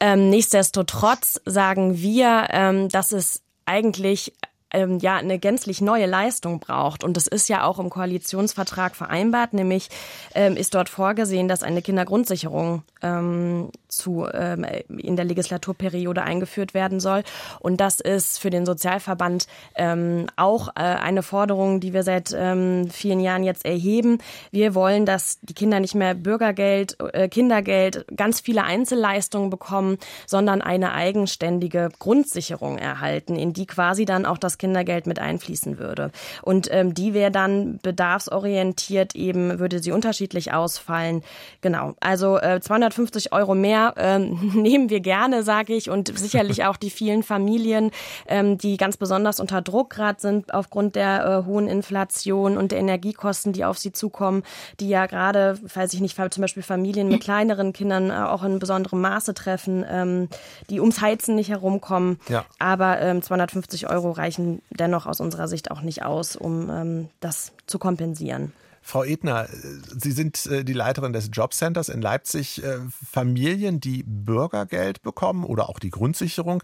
[0.00, 4.34] Ähm, nichtsdestotrotz sagen wir, ähm, dass es eigentlich
[4.74, 7.04] ähm, ja eine gänzlich neue Leistung braucht.
[7.04, 9.88] Und das ist ja auch im Koalitionsvertrag vereinbart, nämlich
[10.34, 17.00] ähm, ist dort vorgesehen, dass eine Kindergrundsicherung ähm, zu, ähm, in der Legislaturperiode eingeführt werden
[17.00, 17.22] soll.
[17.60, 22.88] Und das ist für den Sozialverband ähm, auch äh, eine Forderung, die wir seit ähm,
[22.90, 24.18] vielen Jahren jetzt erheben.
[24.50, 30.62] Wir wollen, dass die Kinder nicht mehr Bürgergeld, äh, Kindergeld, ganz viele Einzelleistungen bekommen, sondern
[30.62, 36.10] eine eigenständige Grundsicherung erhalten, in die quasi dann auch das Kindergeld mit einfließen würde.
[36.40, 41.22] Und ähm, die wäre dann bedarfsorientiert eben, würde sie unterschiedlich ausfallen.
[41.60, 41.94] Genau.
[42.00, 46.88] Also äh, 250 Euro mehr ähm, nehmen wir gerne, sage ich, und sicherlich auch die
[46.88, 47.90] vielen Familien,
[48.26, 52.78] ähm, die ganz besonders unter Druck gerade sind aufgrund der äh, hohen Inflation und der
[52.78, 54.44] Energiekosten, die auf sie zukommen,
[54.80, 58.58] die ja gerade, weiß ich nicht, zum Beispiel Familien mit kleineren Kindern äh, auch in
[58.58, 60.28] besonderem Maße treffen, ähm,
[60.70, 62.18] die ums Heizen nicht herumkommen.
[62.30, 62.46] Ja.
[62.58, 67.52] Aber ähm, 250 Euro reichen dennoch aus unserer Sicht auch nicht aus, um ähm, das
[67.66, 68.52] zu kompensieren.
[68.86, 69.48] Frau Edner,
[69.96, 72.62] Sie sind äh, die Leiterin des Jobcenters in Leipzig.
[72.62, 76.62] Äh, Familien, die Bürgergeld bekommen oder auch die Grundsicherung,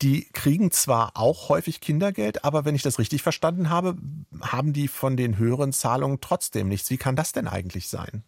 [0.00, 3.96] die kriegen zwar auch häufig Kindergeld, aber wenn ich das richtig verstanden habe,
[4.40, 6.90] haben die von den höheren Zahlungen trotzdem nichts.
[6.90, 8.22] Wie kann das denn eigentlich sein?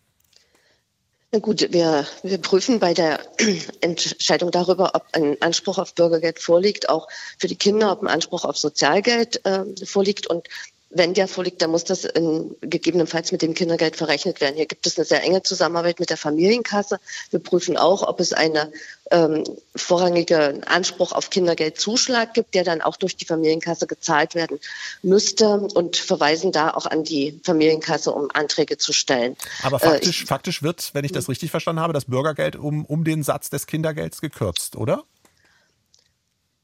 [1.32, 3.20] Na gut, wir, wir prüfen bei der
[3.80, 7.06] Entscheidung darüber, ob ein Anspruch auf Bürgergeld vorliegt, auch
[7.38, 10.26] für die Kinder, ob ein Anspruch auf Sozialgeld äh, vorliegt.
[10.26, 10.48] Und
[10.90, 14.56] wenn der vorliegt, dann muss das in, gegebenenfalls mit dem Kindergeld verrechnet werden.
[14.56, 16.98] Hier gibt es eine sehr enge Zusammenarbeit mit der Familienkasse.
[17.30, 18.72] Wir prüfen auch, ob es einen
[19.10, 19.44] ähm,
[19.74, 24.58] vorrangigen Anspruch auf Kindergeldzuschlag gibt, der dann auch durch die Familienkasse gezahlt werden
[25.02, 29.36] müsste und verweisen da auch an die Familienkasse, um Anträge zu stellen.
[29.62, 32.84] Aber faktisch, äh, ich, faktisch wird, wenn ich das richtig verstanden habe, das Bürgergeld um,
[32.84, 35.04] um den Satz des Kindergelds gekürzt, oder?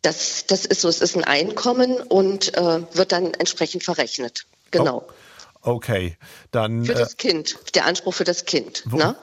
[0.02, 4.46] Das, das ist so, es ist ein Einkommen und äh, wird dann entsprechend verrechnet.
[4.70, 5.04] Genau.
[5.62, 6.16] Oh, okay,
[6.52, 6.84] dann.
[6.84, 8.84] Für das äh, Kind, der Anspruch für das Kind.
[8.86, 9.16] Wo, ne?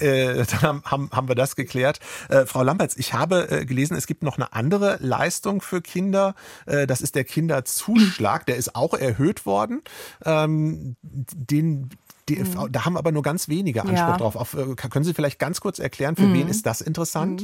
[0.00, 2.00] Äh, dann haben, haben wir das geklärt.
[2.28, 6.34] Äh, Frau Lampertz, ich habe äh, gelesen, es gibt noch eine andere Leistung für Kinder.
[6.66, 8.46] Äh, das ist der Kinderzuschlag.
[8.46, 9.82] Der ist auch erhöht worden.
[10.24, 11.90] Ähm, den
[12.28, 12.72] die, mhm.
[12.72, 14.16] Da haben aber nur ganz wenige Anspruch ja.
[14.16, 14.34] drauf.
[14.34, 16.34] Auf, äh, können Sie vielleicht ganz kurz erklären, für mhm.
[16.34, 17.42] wen ist das interessant?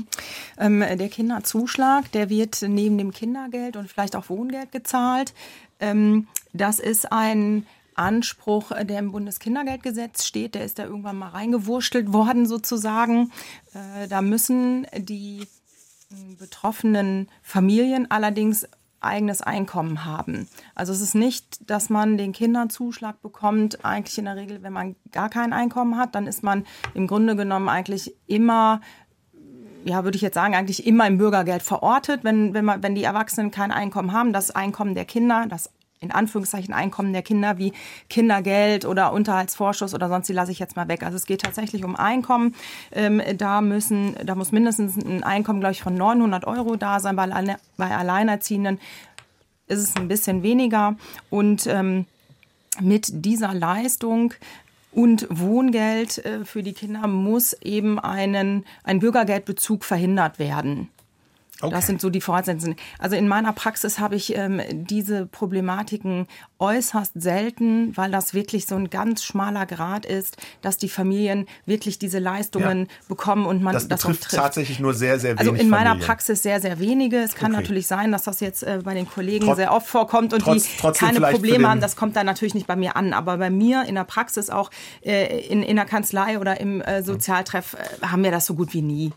[0.59, 0.83] Mhm.
[0.83, 5.35] Ähm, der Kinderzuschlag, der wird neben dem Kindergeld und vielleicht auch Wohngeld gezahlt.
[5.79, 11.29] Ähm, das ist ein Anspruch, äh, der im Bundeskindergeldgesetz steht, der ist da irgendwann mal
[11.29, 13.33] reingewurschtelt worden sozusagen.
[13.75, 18.67] Äh, da müssen die äh, betroffenen Familien allerdings
[19.01, 20.49] eigenes Einkommen haben.
[20.75, 24.95] Also es ist nicht, dass man den Kinderzuschlag bekommt, eigentlich in der Regel, wenn man
[25.11, 28.81] gar kein Einkommen hat, dann ist man im Grunde genommen eigentlich immer
[29.85, 33.03] ja, würde ich jetzt sagen, eigentlich immer im Bürgergeld verortet, wenn, wenn, man, wenn die
[33.03, 34.33] Erwachsenen kein Einkommen haben.
[34.33, 35.71] Das Einkommen der Kinder, das
[36.03, 37.73] in Anführungszeichen Einkommen der Kinder wie
[38.11, 41.03] Kindergeld oder Unterhaltsvorschuss oder sonst, die lasse ich jetzt mal weg.
[41.03, 42.55] Also es geht tatsächlich um Einkommen.
[42.91, 47.17] Ähm, da müssen, da muss mindestens ein Einkommen, glaube ich, von 900 Euro da sein.
[47.17, 47.29] Bei,
[47.77, 48.79] bei Alleinerziehenden
[49.69, 50.97] ist es ein bisschen weniger.
[51.31, 52.07] Und ähm,
[52.81, 54.35] mit dieser Leistung
[54.93, 60.89] und Wohngeld äh, für die Kinder muss eben einen, ein Bürgergeldbezug verhindert werden.
[61.63, 61.75] Okay.
[61.75, 62.77] Das sind so die Voraussetzungen.
[62.99, 66.27] Also in meiner Praxis habe ich ähm, diese Problematiken
[66.59, 71.99] äußerst selten, weil das wirklich so ein ganz schmaler Grad ist, dass die Familien wirklich
[71.99, 72.87] diese Leistungen ja.
[73.09, 74.37] bekommen und man das, das betrifft trifft.
[74.37, 75.51] tatsächlich nur sehr, sehr wenige.
[75.51, 76.07] Also in meiner Familien.
[76.07, 77.19] Praxis sehr, sehr wenige.
[77.19, 77.63] Es kann okay.
[77.63, 80.65] natürlich sein, dass das jetzt äh, bei den Kollegen Trot sehr oft vorkommt und trotz,
[80.65, 81.81] die keine Probleme haben.
[81.81, 83.13] Das kommt dann natürlich nicht bei mir an.
[83.13, 84.71] Aber bei mir in der Praxis auch
[85.03, 88.73] äh, in, in der Kanzlei oder im äh, Sozialtreff äh, haben wir das so gut
[88.75, 89.13] wie nie.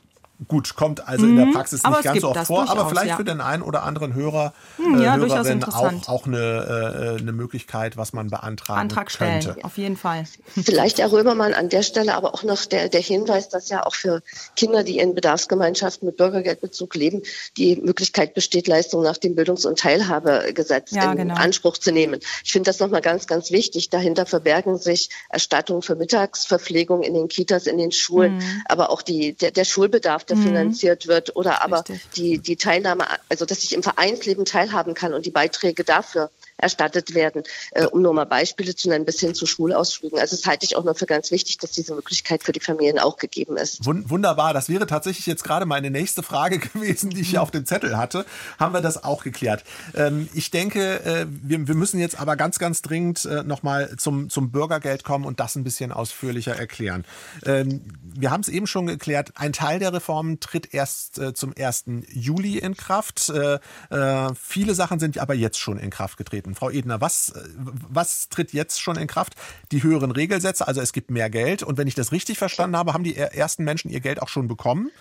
[0.50, 1.54] Gut, kommt also in der mhm.
[1.54, 3.15] Praxis nicht ganz so oft vor, aber vielleicht ja.
[3.15, 7.32] für den einen oder anderen Hörer, hm, ja, äh, Hörerin auch, auch eine, äh, eine
[7.32, 9.63] Möglichkeit, was man beantragen Antrag stellen, könnte.
[9.63, 10.26] auf jeden Fall.
[10.45, 13.95] Vielleicht, Herr Römermann, an der Stelle aber auch noch der, der Hinweis, dass ja auch
[13.95, 14.21] für
[14.58, 17.21] Kinder, die in Bedarfsgemeinschaften mit Bürgergeldbezug leben,
[17.56, 21.36] die Möglichkeit besteht, Leistungen nach dem Bildungs- und Teilhabegesetz ja, in genau.
[21.36, 22.19] Anspruch zu nehmen.
[22.43, 23.89] Ich finde das nochmal ganz, ganz wichtig.
[23.89, 28.62] Dahinter verbergen sich Erstattungen für Mittagsverpflegung in den Kitas, in den Schulen, mhm.
[28.65, 30.44] aber auch die, der, der Schulbedarf der mhm.
[30.44, 31.84] finanziert wird oder aber
[32.16, 37.13] die, die Teilnahme, also dass ich im Vereinsleben teilhaben kann und die Beiträge dafür erstattet
[37.13, 40.20] werden, äh, um nur mal Beispiele zu nennen, bis hin zu Schulausflügen.
[40.20, 43.00] Also das halte ich auch nur für ganz wichtig, dass diese Möglichkeit für die Familien
[43.00, 43.86] auch gegeben ist.
[43.86, 47.65] Wunderbar, das wäre tatsächlich jetzt gerade meine nächste Frage gewesen, die ich hier auf dem
[47.65, 48.26] Zettel hatte.
[48.60, 49.63] Haben wir das auch geklärt?
[49.94, 54.30] Ähm, ich denke, äh, wir, wir müssen jetzt aber ganz, ganz dringend äh, nochmal zum,
[54.30, 57.06] zum Bürgergeld kommen und das ein bisschen ausführlicher erklären.
[57.46, 61.54] Ähm, wir haben es eben schon geklärt, ein Teil der Reformen tritt erst äh, zum
[61.58, 61.86] 1.
[62.10, 63.30] Juli in Kraft.
[63.30, 66.56] Äh, äh, viele Sachen sind aber jetzt schon in Kraft getreten treten.
[66.56, 69.34] Frau Edner, was, was tritt jetzt schon in Kraft?
[69.72, 71.64] Die höheren Regelsätze, also es gibt mehr Geld.
[71.64, 74.48] Und wenn ich das richtig verstanden habe, haben die ersten Menschen ihr Geld auch schon
[74.48, 74.92] bekommen.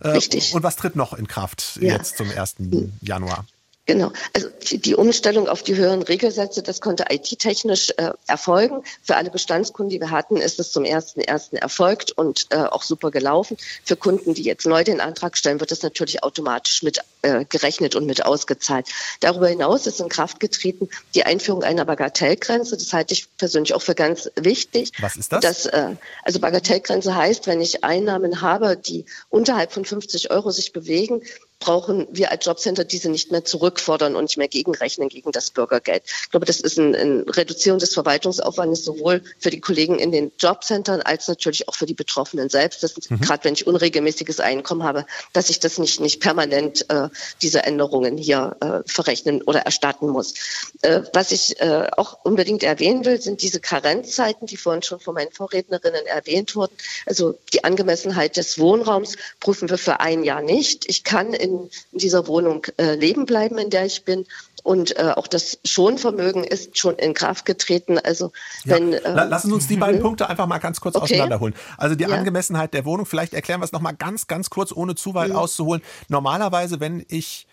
[0.00, 0.54] Äh, richtig.
[0.54, 1.94] Und was tritt noch in Kraft ja.
[1.94, 2.56] jetzt zum 1.
[3.00, 3.44] Januar?
[3.90, 4.12] Genau.
[4.34, 8.84] Also die Umstellung auf die höheren Regelsätze, das konnte IT-technisch äh, erfolgen.
[9.02, 12.84] Für alle Bestandskunden, die wir hatten, ist es zum ersten ersten erfolgt und äh, auch
[12.84, 13.56] super gelaufen.
[13.84, 17.96] Für Kunden, die jetzt neu den Antrag stellen, wird das natürlich automatisch mit äh, gerechnet
[17.96, 18.86] und mit ausgezahlt.
[19.18, 22.76] Darüber hinaus ist in Kraft getreten die Einführung einer Bagatellgrenze.
[22.76, 24.92] Das halte ich persönlich auch für ganz wichtig.
[25.00, 25.40] Was ist das?
[25.40, 30.72] Dass, äh, also Bagatellgrenze heißt, wenn ich Einnahmen habe, die unterhalb von 50 Euro sich
[30.72, 31.22] bewegen,
[31.60, 36.02] brauchen wir als Jobcenter diese nicht mehr zurückfordern und nicht mehr gegenrechnen gegen das Bürgergeld.
[36.06, 40.32] Ich glaube, das ist eine ein Reduzierung des Verwaltungsaufwandes sowohl für die Kollegen in den
[40.38, 42.82] Jobcentern als natürlich auch für die Betroffenen selbst.
[43.10, 43.20] Mhm.
[43.20, 47.08] Gerade wenn ich unregelmäßiges Einkommen habe, dass ich das nicht, nicht permanent äh,
[47.42, 50.34] diese Änderungen hier äh, verrechnen oder erstatten muss.
[50.82, 55.14] Äh, was ich äh, auch unbedingt erwähnen will, sind diese Karenzzeiten, die vorhin schon von
[55.14, 56.72] meinen Vorrednerinnen erwähnt wurden.
[57.06, 60.88] Also die Angemessenheit des Wohnraums prüfen wir für ein Jahr nicht.
[60.88, 64.26] Ich kann in in, dieser Wohnung äh, leben bleiben, in der ich bin.
[64.62, 67.98] Und äh, auch das Schonvermögen ist schon in Kraft getreten.
[67.98, 68.32] Also
[68.64, 68.98] wenn ja.
[68.98, 71.04] äh, lassen Sie uns die beiden Punkte einfach mal ganz kurz okay.
[71.04, 71.54] auseinanderholen.
[71.78, 72.10] Also die ja.
[72.10, 73.06] Angemessenheit der Wohnung.
[73.06, 75.36] Vielleicht erklären wir es noch mal ganz, ganz kurz, ohne zu weit mhm.
[75.36, 75.82] auszuholen.
[76.08, 77.46] Normalerweise, wenn ich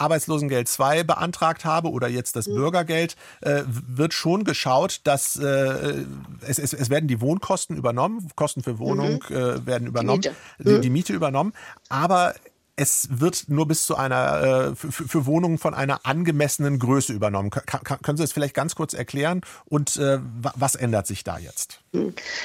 [0.00, 2.54] Arbeitslosengeld 2 beantragt habe oder jetzt das mhm.
[2.54, 6.04] Bürgergeld, äh, wird schon geschaut, dass äh,
[6.46, 9.36] es, es, es werden die Wohnkosten übernommen, Kosten für Wohnung mhm.
[9.36, 10.74] äh, werden übernommen, die Miete.
[10.76, 11.52] Die, die Miete übernommen,
[11.88, 12.34] aber
[12.80, 17.50] es wird nur bis zu einer, äh, für, Wohnungen von einer angemessenen Größe übernommen.
[17.50, 21.80] Können Sie das vielleicht ganz kurz erklären und äh, was ändert sich da jetzt?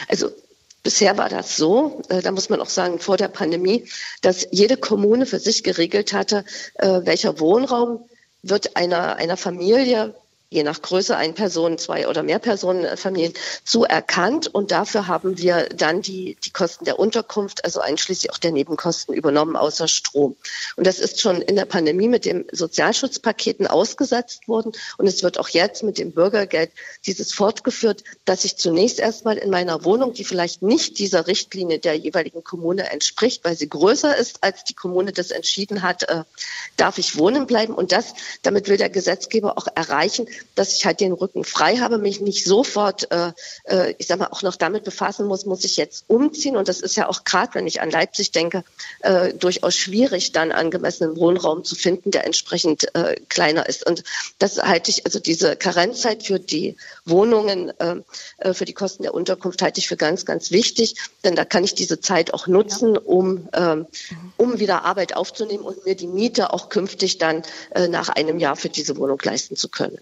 [0.10, 0.30] Also
[0.84, 3.90] Bisher war das so, äh, da muss man auch sagen, vor der Pandemie,
[4.22, 6.46] dass jede Kommune für sich geregelt hatte,
[6.78, 8.08] welcher Wohnraum
[8.44, 10.14] wird einer, einer Familie
[10.50, 14.48] je nach Größe ein Personen, zwei oder mehr Personenfamilien zuerkannt.
[14.48, 19.14] Und dafür haben wir dann die, die Kosten der Unterkunft, also einschließlich auch der Nebenkosten
[19.14, 20.36] übernommen, außer Strom.
[20.76, 24.72] Und das ist schon in der Pandemie mit den Sozialschutzpaketen ausgesetzt worden.
[24.98, 26.72] Und es wird auch jetzt mit dem Bürgergeld
[27.06, 31.96] dieses fortgeführt, dass ich zunächst erstmal in meiner Wohnung, die vielleicht nicht dieser Richtlinie der
[31.96, 36.24] jeweiligen Kommune entspricht, weil sie größer ist, als die Kommune das entschieden hat, äh,
[36.78, 37.74] darf ich wohnen bleiben.
[37.74, 41.98] Und das, damit will der Gesetzgeber auch erreichen, dass ich halt den Rücken frei habe,
[41.98, 43.32] mich nicht sofort, äh,
[43.66, 46.56] äh, ich sag mal, auch noch damit befassen muss, muss ich jetzt umziehen.
[46.56, 48.64] Und das ist ja auch gerade, wenn ich an Leipzig denke,
[49.02, 53.86] äh, durchaus schwierig, dann angemessenen Wohnraum zu finden, der entsprechend äh, kleiner ist.
[53.86, 54.04] Und
[54.40, 57.98] das halte ich, also diese Karenzzeit für die Wohnungen, äh,
[58.40, 61.64] äh für die Kosten der Unterkunft halte ich für ganz, ganz wichtig, denn da kann
[61.64, 63.78] ich diese Zeit auch nutzen, um, äh,
[64.38, 68.56] um wieder Arbeit aufzunehmen und mir die Miete auch künftig dann äh, nach einem Jahr
[68.56, 70.00] für diese Wohnung leisten zu können.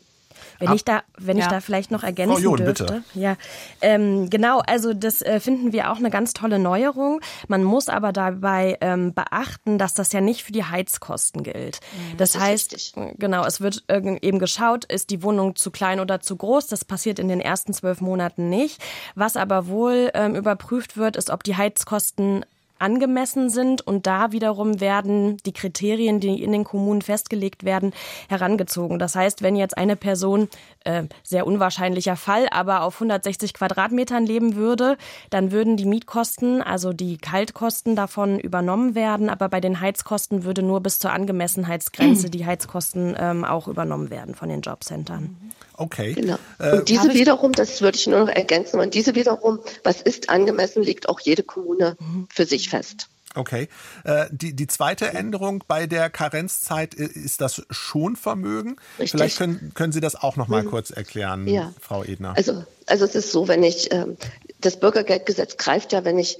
[0.59, 1.43] Wenn Ab, ich da, wenn ja.
[1.43, 2.85] ich da vielleicht noch ergänzen Frau John, dürfte.
[2.85, 3.03] Bitte.
[3.13, 3.35] Ja,
[3.81, 4.59] ähm, genau.
[4.59, 7.21] Also das äh, finden wir auch eine ganz tolle Neuerung.
[7.47, 11.79] Man muss aber dabei ähm, beachten, dass das ja nicht für die Heizkosten gilt.
[11.93, 13.15] Mhm, das, das heißt, richtig.
[13.17, 16.67] genau, es wird eben geschaut, ist die Wohnung zu klein oder zu groß.
[16.67, 18.81] Das passiert in den ersten zwölf Monaten nicht.
[19.15, 22.45] Was aber wohl ähm, überprüft wird, ist, ob die Heizkosten
[22.83, 23.81] angemessen sind.
[23.81, 27.93] Und da wiederum werden die Kriterien, die in den Kommunen festgelegt werden,
[28.29, 28.99] herangezogen.
[28.99, 30.49] Das heißt, wenn jetzt eine Person,
[30.83, 34.97] äh, sehr unwahrscheinlicher Fall, aber auf 160 Quadratmetern leben würde,
[35.29, 39.29] dann würden die Mietkosten, also die Kaltkosten davon übernommen werden.
[39.29, 44.35] Aber bei den Heizkosten würde nur bis zur Angemessenheitsgrenze die Heizkosten ähm, auch übernommen werden
[44.35, 45.37] von den Jobcentern.
[45.75, 46.13] Okay.
[46.13, 46.37] Genau.
[46.59, 50.29] Äh, und diese wiederum, das würde ich nur noch ergänzen, und diese wiederum, was ist
[50.29, 52.27] angemessen, legt auch jede Kommune mhm.
[52.31, 53.07] für sich fest.
[53.35, 53.67] Okay.
[54.03, 58.77] Äh, die, die zweite Änderung bei der Karenzzeit ist das Schonvermögen.
[58.99, 59.11] Richtig.
[59.11, 60.69] Vielleicht können, können Sie das auch noch mal mhm.
[60.69, 61.73] kurz erklären, ja.
[61.79, 62.33] Frau Edner.
[62.35, 64.17] Also, also es ist so, wenn ich, ähm,
[64.61, 66.37] das Bürgergeldgesetz greift ja, wenn ich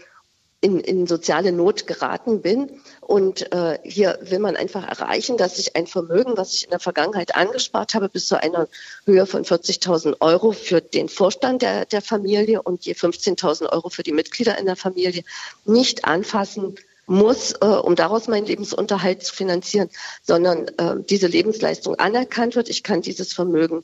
[0.61, 2.69] in, in soziale Not geraten bin.
[3.07, 6.79] Und äh, hier will man einfach erreichen, dass ich ein Vermögen, was ich in der
[6.79, 8.67] Vergangenheit angespart habe, bis zu einer
[9.05, 14.03] Höhe von 40.000 Euro für den Vorstand der, der Familie und je 15.000 Euro für
[14.03, 15.23] die Mitglieder in der Familie
[15.65, 19.89] nicht anfassen muss, äh, um daraus meinen Lebensunterhalt zu finanzieren,
[20.21, 22.69] sondern äh, diese Lebensleistung anerkannt wird.
[22.69, 23.83] Ich kann dieses Vermögen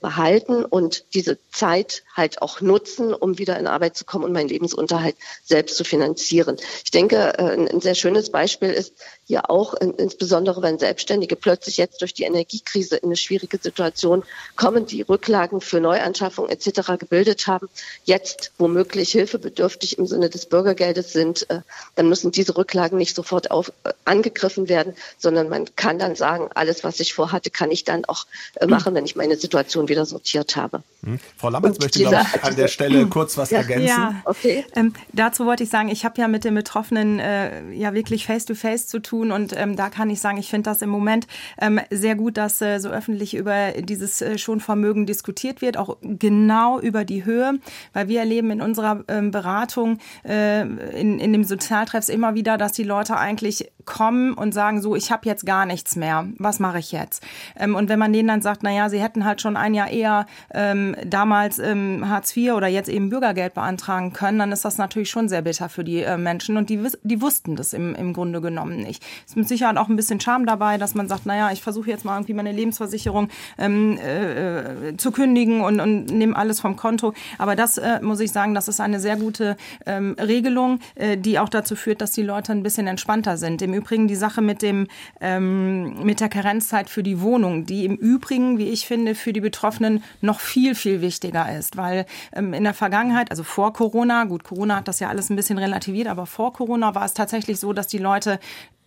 [0.00, 4.48] behalten und diese Zeit halt auch nutzen, um wieder in Arbeit zu kommen und meinen
[4.48, 6.56] Lebensunterhalt selbst zu finanzieren.
[6.84, 8.94] Ich denke, äh, ein sehr schönes Beispiel ist
[9.26, 14.22] hier auch, insbesondere wenn Selbstständige plötzlich jetzt durch die Energiekrise in eine schwierige Situation
[14.56, 16.98] kommen, die Rücklagen für Neuanschaffung etc.
[16.98, 17.68] gebildet haben,
[18.04, 21.60] jetzt womöglich hilfebedürftig im Sinne des Bürgergeldes sind, äh,
[21.94, 23.72] dann müssen diese Rücklagen nicht sofort auf,
[24.04, 28.26] angegriffen werden, sondern man kann dann sagen, alles, was ich vorhatte, kann ich dann auch
[28.66, 30.82] machen, wenn ich meine Situation Informationen wieder sortiert habe.
[31.04, 31.18] Hm.
[31.36, 33.86] Frau Lammertz möchte, glaube ich, an der Stelle kurz was ja, ergänzen.
[33.86, 34.64] Ja, okay.
[34.74, 38.84] Ähm, dazu wollte ich sagen, ich habe ja mit den Betroffenen äh, ja wirklich face-to-face
[38.84, 41.26] -face zu tun und ähm, da kann ich sagen, ich finde das im Moment
[41.60, 46.80] ähm, sehr gut, dass äh, so öffentlich über dieses äh, Schonvermögen diskutiert wird, auch genau
[46.80, 47.58] über die Höhe,
[47.92, 52.72] weil wir erleben in unserer ähm, Beratung äh, in, in dem Sozialtreffs immer wieder, dass
[52.72, 56.78] die Leute eigentlich kommen und sagen so, ich habe jetzt gar nichts mehr, was mache
[56.78, 57.22] ich jetzt?
[57.56, 59.90] Ähm, und wenn man denen dann sagt, na ja, sie hätten halt schon ein Jahr
[59.90, 64.78] eher ähm, damals ähm, Hartz IV oder jetzt eben Bürgergeld beantragen können, dann ist das
[64.78, 68.12] natürlich schon sehr bitter für die äh, Menschen und die, die wussten das im, im
[68.12, 69.02] Grunde genommen nicht.
[69.24, 71.90] Es ist mit Sicherheit auch ein bisschen Charme dabei, dass man sagt, naja, ich versuche
[71.90, 77.14] jetzt mal irgendwie meine Lebensversicherung ähm, äh, zu kündigen und, und nehme alles vom Konto.
[77.38, 81.38] Aber das äh, muss ich sagen, das ist eine sehr gute ähm, Regelung, äh, die
[81.38, 83.62] auch dazu führt, dass die Leute ein bisschen entspannter sind.
[83.62, 84.86] Im Übrigen die Sache mit dem
[85.20, 89.40] ähm, mit der Karenzzeit für die Wohnung, die im Übrigen, wie ich finde, für die
[89.44, 94.42] Betroffenen noch viel, viel wichtiger ist, weil ähm, in der Vergangenheit, also vor Corona, gut,
[94.42, 97.72] Corona hat das ja alles ein bisschen relativiert, aber vor Corona war es tatsächlich so,
[97.72, 98.40] dass die Leute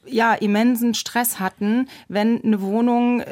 [0.07, 3.25] ja immensen Stress hatten, wenn eine Wohnung äh,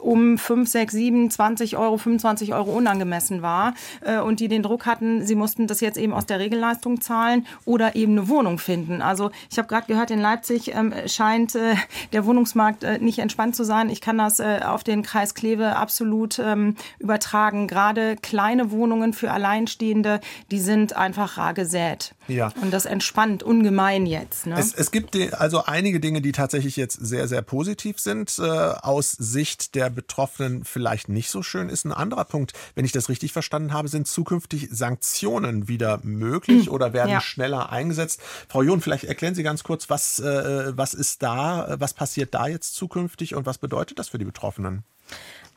[0.00, 4.86] um 5, 6, 7, 20 Euro, 25 Euro unangemessen war äh, und die den Druck
[4.86, 9.02] hatten, sie mussten das jetzt eben aus der Regelleistung zahlen oder eben eine Wohnung finden.
[9.02, 11.74] Also ich habe gerade gehört, in Leipzig ähm, scheint äh,
[12.12, 13.90] der Wohnungsmarkt nicht entspannt zu sein.
[13.90, 17.66] Ich kann das auf den Kreis Kleve absolut ähm, übertragen.
[17.66, 22.14] Gerade kleine Wohnungen für Alleinstehende, die sind einfach rar gesät.
[22.28, 22.52] Ja.
[22.62, 24.46] Und das entspannt ungemein jetzt.
[24.46, 24.56] Ne?
[24.58, 28.38] Es, es gibt also einige Dinge, die tatsächlich jetzt sehr, sehr positiv sind.
[28.38, 31.84] Äh, aus Sicht der Betroffenen vielleicht nicht so schön ist.
[31.84, 36.72] Ein anderer Punkt, wenn ich das richtig verstanden habe, sind zukünftig Sanktionen wieder möglich mhm.
[36.72, 37.20] oder werden ja.
[37.20, 38.20] schneller eingesetzt.
[38.48, 42.46] Frau John, vielleicht erklären Sie ganz kurz, was, äh, was ist da, was passiert da
[42.46, 44.84] jetzt zukünftig und was bedeutet das für die Betroffenen?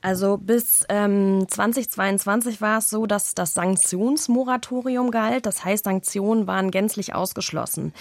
[0.04, 5.46] Also bis ähm, 2022 war es so, dass das Sanktionsmoratorium galt.
[5.46, 7.94] Das heißt, Sanktionen waren gänzlich ausgeschlossen.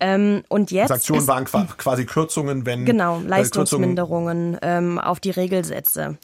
[0.00, 6.18] Ähm, und jetzt Sanktionen waren quasi Kürzungen, wenn genau äh, Leistungsminderungen ähm, auf die Regelsätze.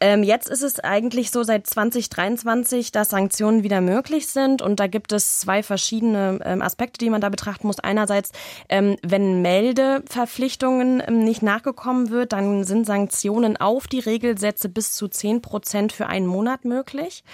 [0.00, 4.86] Ähm, jetzt ist es eigentlich so seit 2023, dass Sanktionen wieder möglich sind und da
[4.86, 7.80] gibt es zwei verschiedene ähm, Aspekte, die man da betrachten muss.
[7.80, 8.30] Einerseits,
[8.68, 14.94] ähm, wenn Meldeverpflichtungen ähm, nicht nachgekommen wird, dann sind Sanktionen auf die Regelsätze Anreize bis
[14.94, 17.24] zu 10 Prozent für einen Monat möglich.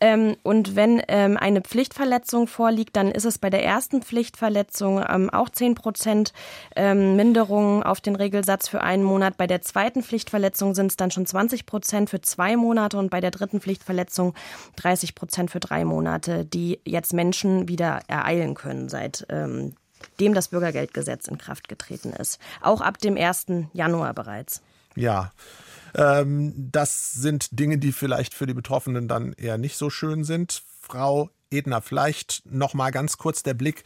[0.00, 5.30] Ähm, und wenn ähm, eine Pflichtverletzung vorliegt, dann ist es bei der ersten Pflichtverletzung ähm,
[5.30, 6.32] auch 10 Prozent
[6.76, 9.36] Minderung auf den Regelsatz für einen Monat.
[9.36, 13.20] Bei der zweiten Pflichtverletzung sind es dann schon 20 Prozent für zwei Monate und bei
[13.20, 14.34] der dritten Pflichtverletzung
[14.76, 21.28] 30 Prozent für drei Monate, die jetzt Menschen wieder ereilen können seit dem das Bürgergeldgesetz
[21.28, 22.40] in Kraft getreten ist.
[22.62, 23.46] Auch ab dem 1.
[23.72, 24.62] Januar bereits.
[24.96, 25.30] Ja, ähm,
[25.92, 30.62] das sind Dinge, die vielleicht für die Betroffenen dann eher nicht so schön sind.
[30.80, 33.84] Frau Edner, vielleicht noch mal ganz kurz der Blick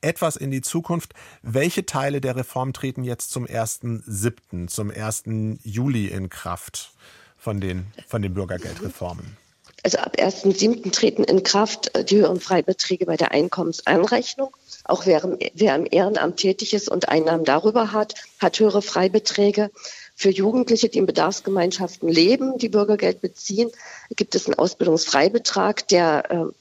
[0.00, 1.14] etwas in die Zukunft.
[1.42, 5.24] Welche Teile der Reform treten jetzt zum 1.7., zum 1.
[5.62, 6.92] Juli in Kraft
[7.36, 9.36] von den, von den Bürgergeldreformen?
[9.82, 10.90] Also ab 1.7.
[10.90, 14.56] treten in Kraft äh, die höheren Freibeträge bei der Einkommensanrechnung.
[14.84, 15.22] Auch wer,
[15.54, 19.70] wer im Ehrenamt tätig ist und Einnahmen darüber hat, hat höhere Freibeträge.
[20.18, 23.70] Für Jugendliche, die in Bedarfsgemeinschaften leben, die Bürgergeld beziehen,
[24.16, 26.52] gibt es einen Ausbildungsfreibetrag, der äh,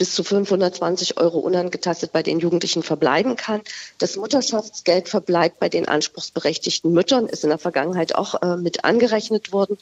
[0.00, 3.62] bis zu 520 Euro unangetastet bei den Jugendlichen verbleiben kann.
[3.98, 9.52] Das Mutterschaftsgeld verbleibt bei den anspruchsberechtigten Müttern, ist in der Vergangenheit auch äh, mit angerechnet
[9.52, 9.78] worden.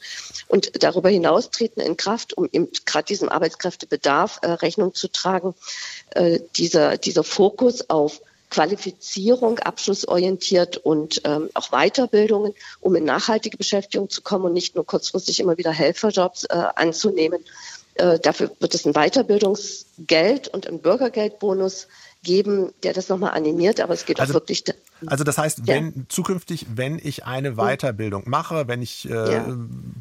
[0.47, 2.49] Und darüber hinaus treten in Kraft, um
[2.85, 5.55] gerade diesem Arbeitskräftebedarf äh, Rechnung zu tragen,
[6.11, 14.09] äh, dieser, dieser Fokus auf Qualifizierung, abschlussorientiert und ähm, auch Weiterbildungen, um in nachhaltige Beschäftigung
[14.09, 17.43] zu kommen und nicht nur kurzfristig immer wieder Helferjobs äh, anzunehmen.
[17.95, 21.87] Äh, dafür wird es ein Weiterbildungsgeld und ein Bürgergeldbonus
[22.23, 24.63] geben, der das nochmal animiert, aber es geht also, auch wirklich.
[25.05, 26.01] Also das heißt, wenn ja.
[26.09, 29.45] zukünftig, wenn ich eine Weiterbildung mache, wenn ich äh, ja.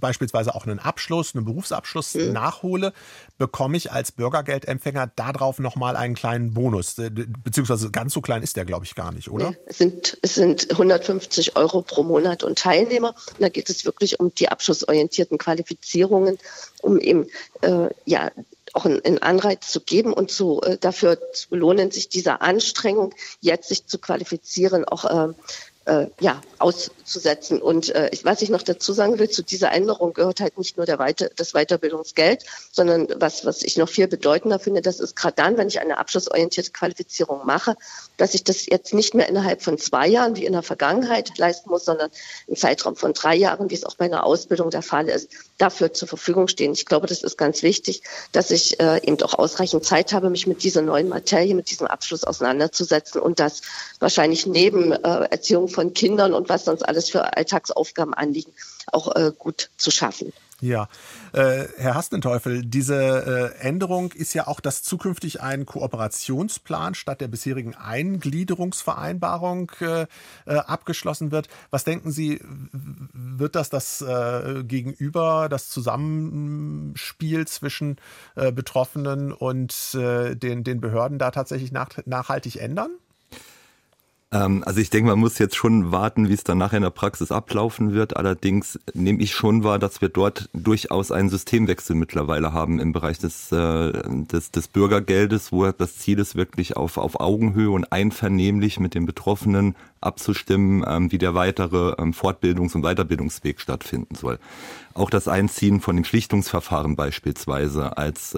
[0.01, 2.32] beispielsweise auch einen Abschluss, einen Berufsabschluss mhm.
[2.32, 2.92] nachhole,
[3.38, 6.99] bekomme ich als Bürgergeldempfänger darauf nochmal einen kleinen Bonus.
[6.99, 9.51] Äh, beziehungsweise ganz so klein ist der, glaube ich, gar nicht, oder?
[9.51, 13.14] Nee, es, sind, es sind 150 Euro pro Monat und Teilnehmer.
[13.34, 16.38] Und da geht es wirklich um die abschlussorientierten Qualifizierungen,
[16.82, 17.26] um eben
[17.62, 18.30] äh, ja
[18.75, 23.69] auch einen Anreiz zu geben und zu, äh, dafür zu belohnen, sich dieser Anstrengung, jetzt
[23.69, 25.35] sich zu qualifizieren, auch
[25.89, 27.62] äh, ja, auszusetzen.
[27.62, 30.84] Und äh, was ich noch dazu sagen will, zu dieser Änderung gehört halt nicht nur
[30.84, 35.36] der Weite, das Weiterbildungsgeld, sondern was, was ich noch viel bedeutender finde, das ist gerade
[35.36, 37.74] dann, wenn ich eine abschlussorientierte Qualifizierung mache,
[38.18, 41.70] dass ich das jetzt nicht mehr innerhalb von zwei Jahren wie in der Vergangenheit leisten
[41.70, 42.11] muss, sondern
[42.47, 45.95] im Zeitraum von drei Jahren, wie es auch bei einer Ausbildung der Fall ist, dafür
[45.95, 46.72] zur Verfügung stehen.
[46.72, 50.47] Ich glaube, das ist ganz wichtig, dass ich äh, eben auch ausreichend Zeit habe, mich
[50.47, 53.62] mit dieser neuen Materie, mit diesem Abschluss auseinanderzusetzen und das
[54.01, 58.53] wahrscheinlich neben äh, Erziehung von Kindern und was sonst alles für Alltagsaufgaben anliegen,
[58.93, 60.33] auch äh, gut zu schaffen.
[60.61, 60.89] Ja,
[61.35, 67.29] äh, Herr Hastenteufel, diese äh, Änderung ist ja auch, dass zukünftig ein Kooperationsplan statt der
[67.29, 70.07] bisherigen Eingliederungsvereinbarung äh, äh
[70.47, 71.47] abgeschlossen wird.
[71.70, 77.97] Was denken Sie, wird das das äh, Gegenüber, das Zusammenspiel zwischen
[78.35, 82.91] äh, Betroffenen und den, den Behörden da tatsächlich nach, nachhaltig ändern?
[84.31, 86.91] Ähm, also ich denke, man muss jetzt schon warten, wie es dann nachher in der
[86.91, 88.16] Praxis ablaufen wird.
[88.16, 93.18] Allerdings nehme ich schon wahr, dass wir dort durchaus einen Systemwechsel mittlerweile haben im Bereich
[93.18, 93.93] des, äh,
[94.31, 99.07] des, des Bürgergeldes, wo das Ziel ist, wirklich auf, auf Augenhöhe und einvernehmlich mit den
[99.07, 104.39] Betroffenen abzustimmen, ähm, wie der weitere ähm, Fortbildungs- und Weiterbildungsweg stattfinden soll.
[104.93, 108.37] Auch das Einziehen von dem Schlichtungsverfahren beispielsweise als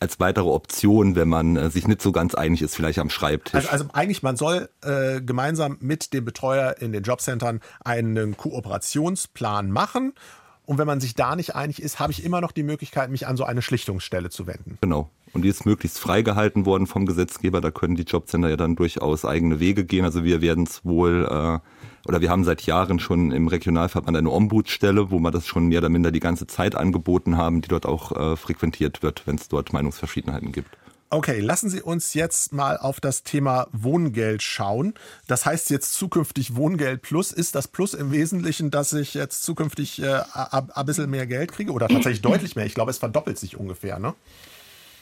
[0.00, 3.54] als weitere Option, wenn man äh, sich nicht so ganz einig ist, vielleicht am Schreibtisch.
[3.54, 9.70] Also, also eigentlich, man soll äh, gemeinsam mit dem Betreuer in den Jobcentern einen Kooperationsplan
[9.70, 10.14] machen.
[10.64, 13.26] Und wenn man sich da nicht einig ist, habe ich immer noch die Möglichkeit, mich
[13.26, 14.78] an so eine Schlichtungsstelle zu wenden.
[14.80, 15.10] Genau.
[15.32, 17.60] Und die ist möglichst freigehalten worden vom Gesetzgeber.
[17.60, 20.04] Da können die Jobcenter ja dann durchaus eigene Wege gehen.
[20.04, 21.58] Also wir werden es wohl äh,
[22.06, 25.78] oder wir haben seit Jahren schon im Regionalverband eine Ombudsstelle, wo wir das schon mehr
[25.78, 29.48] oder minder die ganze Zeit angeboten haben, die dort auch äh, frequentiert wird, wenn es
[29.48, 30.76] dort Meinungsverschiedenheiten gibt.
[31.12, 34.94] Okay, lassen Sie uns jetzt mal auf das Thema Wohngeld schauen.
[35.26, 37.32] Das heißt jetzt zukünftig Wohngeld Plus.
[37.32, 41.72] Ist das Plus im Wesentlichen, dass ich jetzt zukünftig äh, ein bisschen mehr Geld kriege
[41.72, 42.64] oder tatsächlich deutlich mehr?
[42.64, 44.14] Ich glaube, es verdoppelt sich ungefähr, ne?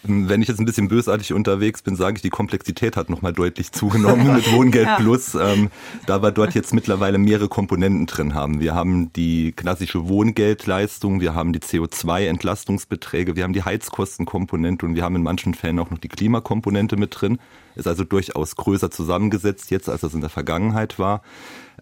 [0.04, 3.72] Wenn ich jetzt ein bisschen bösartig unterwegs bin, sage ich, die Komplexität hat nochmal deutlich
[3.72, 4.96] zugenommen mit Wohngeld ja.
[4.96, 5.70] Plus, ähm,
[6.06, 8.60] da wir dort jetzt mittlerweile mehrere Komponenten drin haben.
[8.60, 15.02] Wir haben die klassische Wohngeldleistung, wir haben die CO2-Entlastungsbeträge, wir haben die Heizkostenkomponente und wir
[15.02, 17.38] haben in manchen Fällen auch noch die Klimakomponente mit drin.
[17.74, 21.22] Ist also durchaus größer zusammengesetzt jetzt, als das in der Vergangenheit war.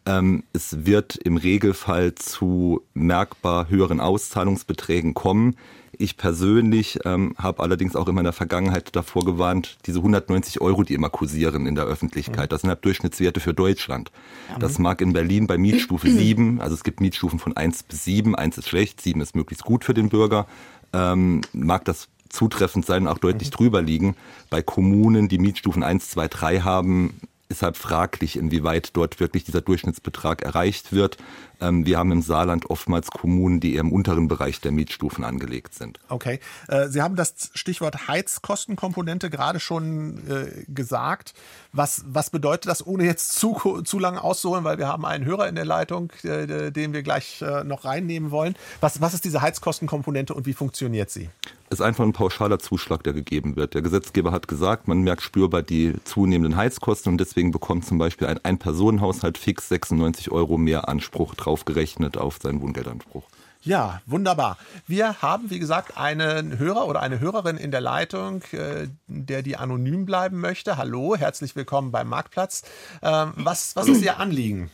[0.07, 5.57] Ähm, es wird im Regelfall zu merkbar höheren Auszahlungsbeträgen kommen.
[5.98, 10.94] Ich persönlich ähm, habe allerdings auch in meiner Vergangenheit davor gewarnt, diese 190 Euro, die
[10.94, 14.12] immer kursieren in der Öffentlichkeit, das sind halt Durchschnittswerte für Deutschland.
[14.61, 18.34] Das mag in Berlin bei Mietstufe 7, also es gibt Mietstufen von 1 bis 7,
[18.34, 20.46] 1 ist schlecht, 7 ist möglichst gut für den Bürger,
[20.92, 24.16] ähm, mag das zutreffend sein und auch deutlich drüber liegen.
[24.50, 27.14] Bei Kommunen, die Mietstufen 1, 2, 3 haben,
[27.62, 31.16] halt fraglich, inwieweit dort wirklich dieser Durchschnittsbetrag erreicht wird.
[31.61, 35.74] Ähm, wir haben im Saarland oftmals Kommunen, die eher im unteren Bereich der Mietstufen angelegt
[35.74, 35.98] sind.
[36.09, 36.40] Okay.
[36.68, 41.34] Äh, Sie haben das Stichwort Heizkostenkomponente gerade schon äh, gesagt.
[41.72, 45.48] Was, was bedeutet das, ohne jetzt zu, zu lange auszuholen, weil wir haben einen Hörer
[45.48, 48.54] in der Leitung, äh, den wir gleich noch reinnehmen wollen.
[48.80, 51.28] Was, was ist diese Heizkostenkomponente und wie funktioniert sie?
[51.70, 53.74] ist einfach ein pauschaler Zuschlag, der gegeben wird.
[53.74, 58.28] Der Gesetzgeber hat gesagt, man merkt spürbar die zunehmenden Heizkosten und deswegen bekommt zum Beispiel
[58.28, 63.24] ein Ein-Personen-Haushalt fix 96 Euro mehr Anspruch drauf gerechnet auf seinen Wohngeldanspruch.
[63.62, 64.59] Ja, wunderbar.
[64.86, 69.57] Wir haben, wie gesagt, einen Hörer oder eine Hörerin in der Leitung, äh, der die
[69.57, 70.76] anonym bleiben möchte.
[70.76, 72.62] Hallo, herzlich willkommen beim Marktplatz.
[73.03, 74.70] Ähm, was, was ist Ihr Anliegen?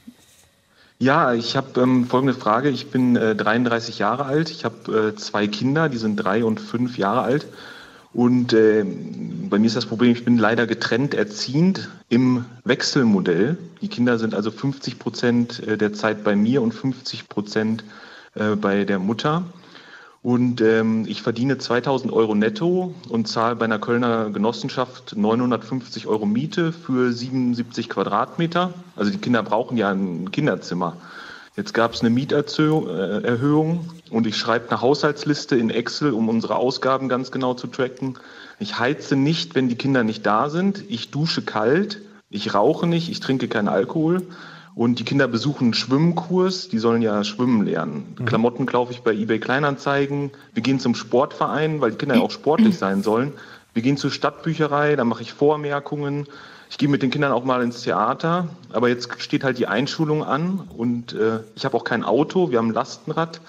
[0.98, 2.68] Ja, ich habe ähm, folgende Frage.
[2.68, 4.50] Ich bin äh, 33 Jahre alt.
[4.50, 7.46] Ich habe äh, zwei Kinder, die sind drei und fünf Jahre alt.
[8.14, 13.56] Und äh, bei mir ist das Problem, ich bin leider getrennt erziehend im Wechselmodell.
[13.80, 17.84] Die Kinder sind also 50 Prozent äh, der Zeit bei mir und 50 Prozent
[18.34, 19.44] äh, bei der Mutter.
[20.22, 26.26] Und ähm, ich verdiene 2000 Euro netto und zahle bei einer Kölner Genossenschaft 950 Euro
[26.26, 28.72] Miete für 77 Quadratmeter.
[28.94, 30.96] Also die Kinder brauchen ja ein Kinderzimmer.
[31.56, 37.08] Jetzt gab es eine Mieterhöhung und ich schreibe eine Haushaltsliste in Excel, um unsere Ausgaben
[37.08, 38.18] ganz genau zu tracken.
[38.58, 40.84] Ich heize nicht, wenn die Kinder nicht da sind.
[40.88, 42.02] Ich dusche kalt.
[42.28, 43.08] Ich rauche nicht.
[43.08, 44.22] Ich trinke keinen Alkohol.
[44.74, 48.14] Und die Kinder besuchen einen Schwimmkurs, die sollen ja schwimmen lernen.
[48.18, 48.24] Mhm.
[48.26, 50.30] Klamotten kaufe ich bei eBay Kleinanzeigen.
[50.52, 53.32] Wir gehen zum Sportverein, weil die Kinder ja auch sportlich sein sollen.
[53.72, 56.26] Wir gehen zur Stadtbücherei, da mache ich Vormerkungen.
[56.68, 60.22] Ich gehe mit den Kindern auch mal ins Theater, aber jetzt steht halt die Einschulung
[60.22, 63.40] an und äh, ich habe auch kein Auto, wir haben ein Lastenrad.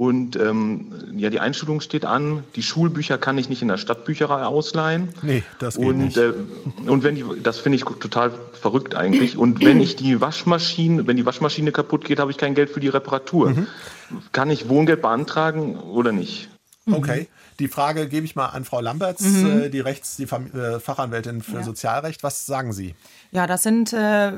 [0.00, 2.42] Und ähm, ja, die Einschulung steht an.
[2.56, 5.10] Die Schulbücher kann ich nicht in der Stadtbücherei ausleihen.
[5.20, 6.16] Nee, das geht und, nicht.
[6.16, 6.32] Äh,
[6.86, 9.36] und wenn die, das finde ich total verrückt eigentlich.
[9.36, 12.80] Und wenn ich die Waschmaschine, wenn die Waschmaschine kaputt geht, habe ich kein Geld für
[12.80, 13.50] die Reparatur.
[13.50, 13.66] Mhm.
[14.32, 16.48] Kann ich Wohngeld beantragen oder nicht?
[16.90, 17.28] Okay.
[17.58, 19.64] Die Frage gebe ich mal an Frau Lamberts, mhm.
[19.64, 21.62] Äh, die Rechts, die äh, Fachanwältin für ja.
[21.62, 22.22] Sozialrecht.
[22.22, 22.94] Was sagen Sie?
[23.32, 24.32] Ja, das sind äh,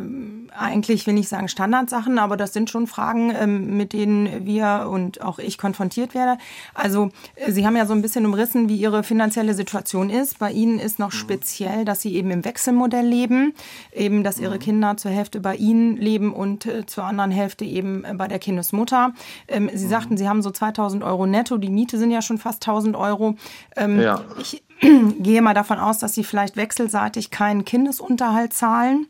[0.54, 5.22] eigentlich, will ich sagen, Standardsachen, aber das sind schon Fragen, ähm, mit denen wir und
[5.22, 6.38] auch ich konfrontiert werde.
[6.74, 10.38] Also äh, Sie haben ja so ein bisschen umrissen, wie Ihre finanzielle Situation ist.
[10.38, 11.16] Bei Ihnen ist noch mhm.
[11.16, 13.54] speziell, dass Sie eben im Wechselmodell leben,
[13.94, 14.60] eben, dass Ihre mhm.
[14.60, 18.38] Kinder zur Hälfte bei Ihnen leben und äh, zur anderen Hälfte eben äh, bei der
[18.38, 19.14] Kindesmutter.
[19.48, 19.90] Ähm, Sie mhm.
[19.90, 23.36] sagten, Sie haben so 2000 Euro netto, die Miete sind ja schon fast 1000 Euro.
[23.74, 24.22] Ähm, ja.
[24.38, 24.62] Ich,
[25.18, 29.06] gehe mal davon aus, dass sie vielleicht wechselseitig keinen Kindesunterhalt zahlen.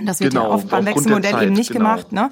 [0.00, 1.90] Das wird genau, ja oft beim Wechselmodell eben nicht genau.
[1.90, 2.30] gemacht, ne?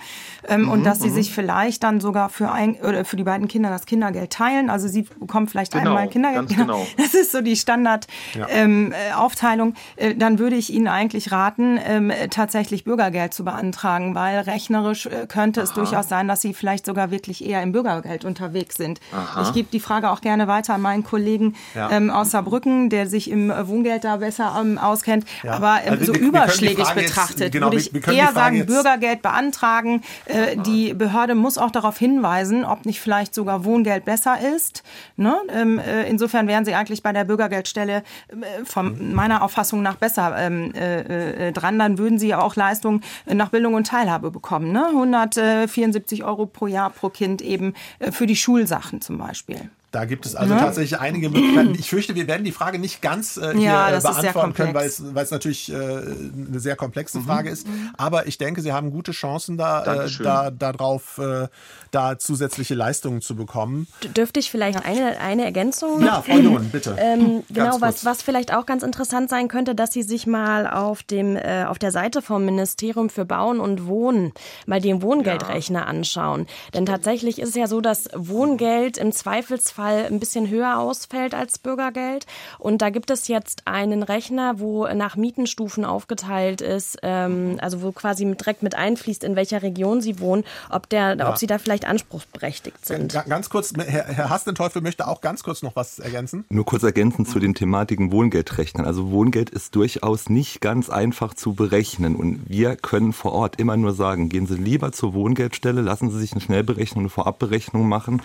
[0.48, 1.14] Ähm, mhm, und dass sie mhm.
[1.14, 4.70] sich vielleicht dann sogar für ein oder für die beiden Kinder das Kindergeld teilen.
[4.70, 6.50] Also sie bekommen vielleicht genau, einmal Kindergeld.
[6.62, 6.86] Genau.
[6.96, 8.14] Das ist so die Standardaufteilung.
[8.36, 8.48] Ja.
[8.48, 14.40] Ähm, äh, äh, dann würde ich Ihnen eigentlich raten, ähm, tatsächlich Bürgergeld zu beantragen, weil
[14.40, 15.64] rechnerisch äh, könnte Aha.
[15.64, 19.00] es durchaus sein, dass Sie vielleicht sogar wirklich eher im Bürgergeld unterwegs sind.
[19.12, 19.42] Aha.
[19.42, 21.90] Ich gebe die Frage auch gerne weiter an meinen Kollegen ja.
[21.90, 25.24] ähm, aus Saarbrücken, der sich im Wohngeld da besser ähm, auskennt.
[25.42, 25.52] Ja.
[25.52, 30.02] Aber ähm, also so wir, überschlägig wir betrachtet genau, würde ich eher sagen, Bürgergeld beantragen.
[30.32, 34.82] Äh, die Behörde muss auch darauf hinweisen, ob nicht vielleicht sogar Wohngeld besser ist.
[35.16, 35.36] Ne?
[35.48, 37.96] Ähm, äh, insofern wären sie eigentlich bei der Bürgergeldstelle
[38.28, 41.78] äh, von meiner Auffassung nach besser ähm, äh, äh, dran.
[41.78, 44.72] Dann würden sie ja auch Leistungen nach Bildung und Teilhabe bekommen.
[44.72, 44.86] Ne?
[44.86, 47.74] 174 Euro pro Jahr pro Kind eben
[48.10, 49.70] für die Schulsachen zum Beispiel.
[49.92, 50.60] Da gibt es also ja.
[50.60, 51.74] tatsächlich einige Möglichkeiten.
[51.78, 54.86] Ich fürchte, wir werden die Frage nicht ganz äh, hier ja, äh, beantworten können, weil
[54.86, 57.26] es, weil es natürlich äh, eine sehr komplexe mhm.
[57.26, 57.66] Frage ist.
[57.98, 61.48] Aber ich denke, Sie haben gute Chancen da, äh, da darauf, äh,
[61.90, 63.86] da zusätzliche Leistungen zu bekommen.
[64.16, 66.02] Dürfte ich vielleicht eine, eine Ergänzung?
[66.02, 66.96] Ja, Frau Lohn, bitte.
[66.98, 71.02] Ähm, genau, was, was vielleicht auch ganz interessant sein könnte, dass Sie sich mal auf
[71.02, 74.32] dem äh, auf der Seite vom Ministerium für Bauen und Wohnen
[74.64, 75.84] mal den Wohngeldrechner ja.
[75.86, 76.46] anschauen.
[76.72, 81.34] Denn tatsächlich ist es ja so, dass Wohngeld im Zweifelsfall Fall ein bisschen höher ausfällt
[81.34, 82.26] als Bürgergeld.
[82.58, 87.90] Und da gibt es jetzt einen Rechner, wo nach Mietenstufen aufgeteilt ist, ähm, also wo
[87.90, 91.28] quasi direkt mit einfließt, in welcher Region sie wohnen, ob, der, ja.
[91.28, 93.12] ob sie da vielleicht anspruchsberechtigt sind.
[93.28, 96.44] Ganz kurz, Herr, Herr Hastenteufel möchte auch ganz kurz noch was ergänzen.
[96.48, 98.86] Nur kurz ergänzen zu den Thematiken Wohngeldrechnern.
[98.86, 102.14] Also Wohngeld ist durchaus nicht ganz einfach zu berechnen.
[102.14, 106.20] Und wir können vor Ort immer nur sagen, gehen Sie lieber zur Wohngeldstelle, lassen Sie
[106.20, 108.22] sich eine Schnellberechnung, eine Vorabberechnung machen.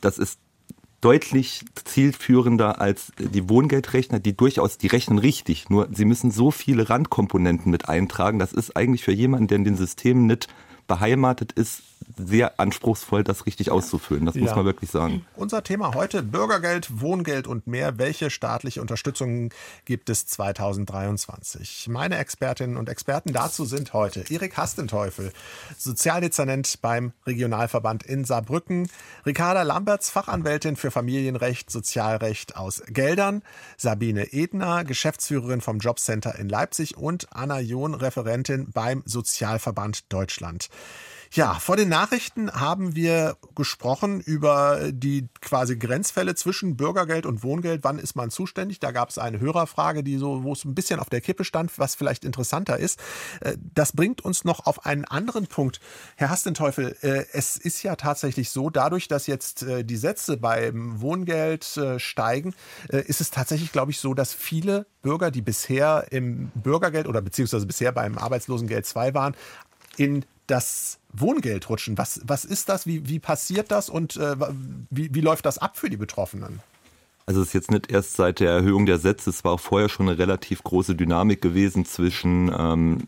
[0.00, 0.38] Das ist
[1.00, 5.70] deutlich zielführender als die Wohngeldrechner, die durchaus, die rechnen richtig.
[5.70, 8.38] Nur sie müssen so viele Randkomponenten mit eintragen.
[8.38, 10.48] Das ist eigentlich für jemanden, der in den Systemen nicht
[10.86, 11.82] beheimatet ist,
[12.16, 14.26] sehr anspruchsvoll, das richtig auszufüllen.
[14.26, 14.42] Das ja.
[14.42, 15.24] muss man wirklich sagen.
[15.36, 17.98] Unser Thema heute Bürgergeld, Wohngeld und mehr.
[17.98, 19.50] Welche staatliche Unterstützung
[19.84, 21.88] gibt es 2023?
[21.88, 25.32] Meine Expertinnen und Experten dazu sind heute Erik Hastenteufel,
[25.76, 28.88] Sozialdezernent beim Regionalverband in Saarbrücken,
[29.24, 33.42] Ricarda Lamberts, Fachanwältin für Familienrecht, Sozialrecht aus Geldern,
[33.76, 40.68] Sabine Edner, Geschäftsführerin vom Jobcenter in Leipzig und Anna John, Referentin beim Sozialverband Deutschland.
[41.32, 47.84] Ja, vor den Nachrichten haben wir gesprochen über die quasi Grenzfälle zwischen Bürgergeld und Wohngeld.
[47.84, 48.80] Wann ist man zuständig?
[48.80, 51.78] Da gab es eine Hörerfrage, die so, wo es ein bisschen auf der Kippe stand,
[51.78, 52.98] was vielleicht interessanter ist.
[53.42, 55.78] Äh, das bringt uns noch auf einen anderen Punkt.
[56.16, 61.00] Herr Hastenteufel, äh, es ist ja tatsächlich so, dadurch, dass jetzt äh, die Sätze beim
[61.00, 62.54] Wohngeld steigen,
[62.88, 67.66] ist es tatsächlich, glaube ich, so, dass viele Bürger, die bisher im Bürgergeld oder beziehungsweise
[67.66, 69.36] bisher beim Arbeitslosengeld 2 waren,
[69.96, 71.98] in das Wohngeld rutschen.
[71.98, 72.86] Was, was ist das?
[72.86, 74.36] Wie, wie passiert das und äh,
[74.90, 76.60] wie, wie läuft das ab für die Betroffenen?
[77.26, 79.88] Also es ist jetzt nicht erst seit der Erhöhung der Sätze, es war auch vorher
[79.88, 83.06] schon eine relativ große Dynamik gewesen zwischen, ähm,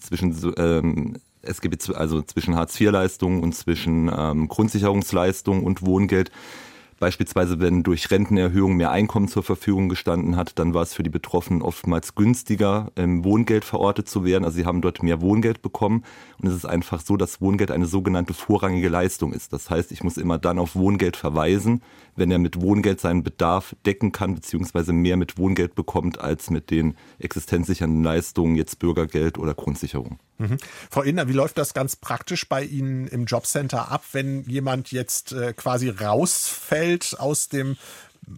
[0.00, 6.30] zwischen ähm, SGB, also zwischen Hartz-IV-Leistungen und zwischen ähm, Grundsicherungsleistungen und Wohngeld.
[6.98, 11.10] Beispielsweise, wenn durch Rentenerhöhung mehr Einkommen zur Verfügung gestanden hat, dann war es für die
[11.10, 14.44] Betroffenen oftmals günstiger, im Wohngeld verortet zu werden.
[14.44, 16.04] Also sie haben dort mehr Wohngeld bekommen.
[16.42, 19.52] Und es ist einfach so, dass Wohngeld eine sogenannte vorrangige Leistung ist.
[19.52, 21.82] Das heißt, ich muss immer dann auf Wohngeld verweisen,
[22.16, 26.70] wenn er mit Wohngeld seinen Bedarf decken kann, beziehungsweise mehr mit Wohngeld bekommt als mit
[26.70, 30.18] den existenzsichernden Leistungen, jetzt Bürgergeld oder Grundsicherung.
[30.38, 30.56] Mhm.
[30.90, 35.32] Frau Inner, wie läuft das ganz praktisch bei Ihnen im Jobcenter ab, wenn jemand jetzt
[35.32, 36.87] äh, quasi rausfällt
[37.18, 37.76] aus dem,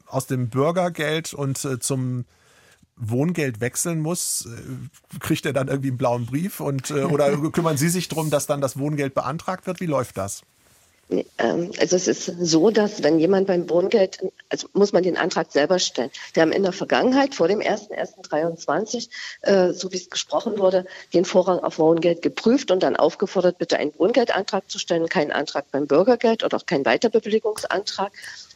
[0.06, 2.24] aus dem Bürgergeld und äh, zum
[2.96, 7.76] Wohngeld wechseln muss, äh, kriegt er dann irgendwie einen blauen Brief und äh, oder kümmern
[7.76, 9.80] Sie sich darum, dass dann das Wohngeld beantragt wird?
[9.80, 10.42] Wie läuft das?
[11.10, 15.50] Ähm, also es ist so, dass wenn jemand beim Wohngeld, also muss man den Antrag
[15.52, 16.10] selber stellen.
[16.34, 19.08] Wir haben in der Vergangenheit vor dem 1.1.23,
[19.42, 23.78] äh, so wie es gesprochen wurde, den Vorrang auf Wohngeld geprüft und dann aufgefordert, bitte
[23.78, 28.12] einen Wohngeldantrag zu stellen, keinen Antrag beim Bürgergeld oder auch keinen Weiterbewilligungsantrag.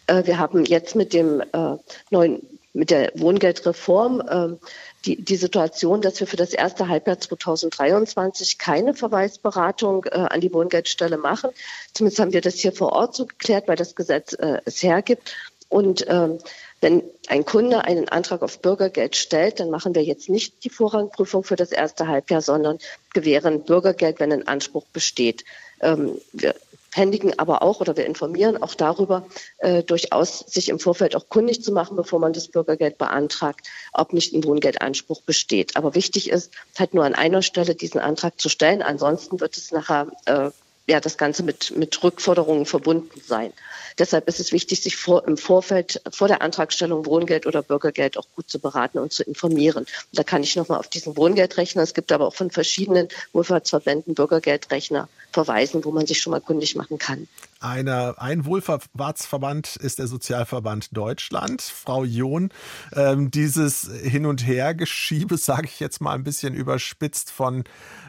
[0.06, 1.76] Äh, wir haben jetzt mit dem äh,
[2.10, 2.42] neuen
[2.76, 4.58] mit der Wohngeldreform ähm,
[5.04, 10.52] die, die Situation, dass wir für das erste Halbjahr 2023 keine Verweisberatung äh, an die
[10.52, 11.50] Wohngeldstelle machen.
[11.92, 15.34] Zumindest haben wir das hier vor Ort so geklärt, weil das Gesetz äh, es hergibt.
[15.68, 16.38] Und ähm,
[16.80, 21.42] wenn ein Kunde einen Antrag auf Bürgergeld stellt, dann machen wir jetzt nicht die Vorrangprüfung
[21.42, 22.78] für das erste Halbjahr, sondern
[23.12, 25.44] gewähren Bürgergeld, wenn ein Anspruch besteht.
[25.80, 26.54] Ähm, wir
[26.94, 29.26] händigen aber auch oder wir informieren auch darüber,
[29.58, 34.12] äh, durchaus sich im Vorfeld auch kundig zu machen, bevor man das Bürgergeld beantragt, ob
[34.12, 35.76] nicht ein Wohngeldanspruch besteht.
[35.76, 38.82] Aber wichtig ist, halt nur an einer Stelle diesen Antrag zu stellen.
[38.82, 40.50] Ansonsten wird es nachher äh,
[40.86, 43.52] ja das Ganze mit, mit Rückforderungen verbunden sein.
[43.98, 48.26] Deshalb ist es wichtig, sich vor, im Vorfeld vor der Antragstellung Wohngeld oder Bürgergeld auch
[48.34, 49.84] gut zu beraten und zu informieren.
[49.84, 54.14] Und da kann ich nochmal auf diesen Wohngeldrechner, es gibt aber auch von verschiedenen Wohlfahrtsverbänden
[54.14, 57.28] Bürgergeldrechner verweisen, wo man sich schon mal kundig machen kann.
[57.60, 61.60] Eine, ein Wohlfahrtsverband ist der Sozialverband Deutschland.
[61.60, 62.50] Frau John,
[62.94, 67.64] ähm, dieses Hin- und Hergeschiebe, sage ich jetzt mal ein bisschen überspitzt, von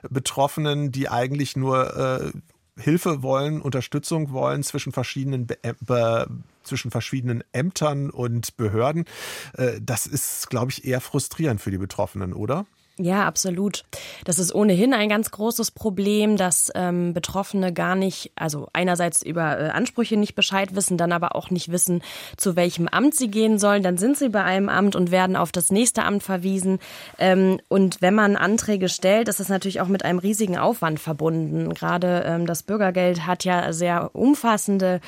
[0.09, 2.31] Betroffenen, die eigentlich nur äh,
[2.77, 6.27] Hilfe wollen, Unterstützung wollen zwischen verschiedenen, Be Be
[6.63, 9.05] zwischen verschiedenen Ämtern und Behörden.
[9.53, 12.65] Äh, das ist, glaube ich, eher frustrierend für die Betroffenen, oder?
[12.97, 13.83] Ja, absolut.
[14.23, 19.59] Das ist ohnehin ein ganz großes Problem, dass ähm, Betroffene gar nicht, also einerseits über
[19.59, 22.01] äh, Ansprüche nicht Bescheid wissen, dann aber auch nicht wissen,
[22.37, 23.83] zu welchem Amt sie gehen sollen.
[23.83, 26.79] Dann sind sie bei einem Amt und werden auf das nächste Amt verwiesen.
[27.19, 31.73] Ähm, und wenn man Anträge stellt, ist das natürlich auch mit einem riesigen Aufwand verbunden.
[31.73, 35.01] Gerade ähm, das Bürgergeld hat ja sehr umfassende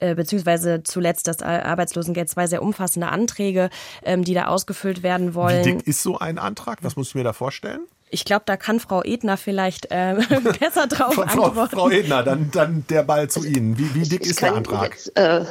[0.00, 3.70] äh, beziehungsweise zuletzt das Arbeitslosengeld zwei sehr umfassende Anträge,
[4.02, 5.64] ähm, die da ausgefüllt werden wollen.
[5.64, 6.78] Wie dick ist so ein Antrag?
[6.82, 7.80] Was muss ich mir da vorstellen?
[8.10, 10.14] Ich glaube, da kann Frau Edner vielleicht äh,
[10.60, 11.76] besser drauf Frau, antworten.
[11.76, 13.78] Frau Edner, dann, dann der Ball zu Ihnen.
[13.78, 14.90] Wie, wie dick Ich ist der Antrag?
[14.90, 15.44] Jetzt, äh,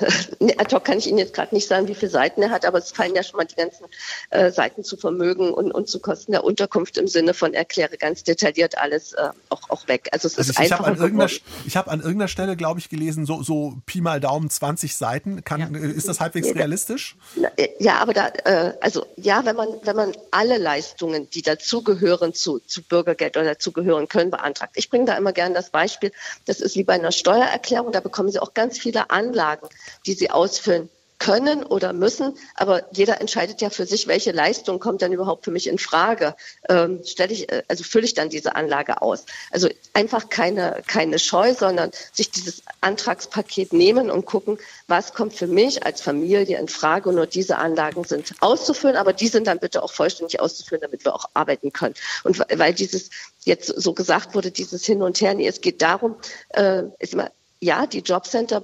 [0.58, 2.80] ad hoc kann ich Ihnen jetzt gerade nicht sagen, wie viele Seiten er hat, aber
[2.80, 3.86] es fallen ja schon mal die ganzen
[4.30, 8.24] äh, Seiten zu Vermögen und, und zu Kosten der Unterkunft im Sinne von erkläre ganz
[8.24, 10.10] detailliert alles äh, auch, auch weg.
[10.12, 11.32] Also es Also ist ich, ich habe einfach an, irgendeiner,
[11.66, 15.44] ich hab an irgendeiner Stelle, glaube ich, gelesen, so, so Pi mal Daumen 20 Seiten.
[15.44, 17.16] Kann, äh, Ist das halbwegs realistisch?
[17.80, 22.49] Ja, aber da, äh, also ja, wenn man, wenn man alle Leistungen, die dazugehören zu,
[22.58, 24.74] zu Bürgergeld oder dazugehören können, beantragt.
[24.76, 26.12] Ich bringe da immer gerne das Beispiel,
[26.46, 29.70] das ist wie bei einer Steuererklärung, da bekommen Sie auch ganz viele Anlagen,
[30.08, 30.90] die Sie ausfüllen
[31.20, 35.52] können oder müssen, aber jeder entscheidet ja für sich, welche Leistung kommt dann überhaupt für
[35.52, 36.36] mich in Frage.
[36.70, 39.26] Ähm, stelle ich, äh, also fülle ich dann diese Anlage aus.
[39.52, 44.58] Also einfach keine, keine Scheu, sondern sich dieses Antragspaket nehmen und gucken,
[44.88, 47.10] was kommt für mich als Familie in Frage.
[47.10, 51.04] Und nur diese Anlagen sind auszufüllen, aber die sind dann bitte auch vollständig auszufüllen, damit
[51.04, 51.96] wir auch arbeiten können.
[52.24, 53.10] Und weil dieses
[53.44, 56.16] jetzt so gesagt wurde, dieses Hin und Her, nee, es geht darum,
[56.50, 57.32] äh, ist immer,
[57.62, 58.62] ja, die Jobcenter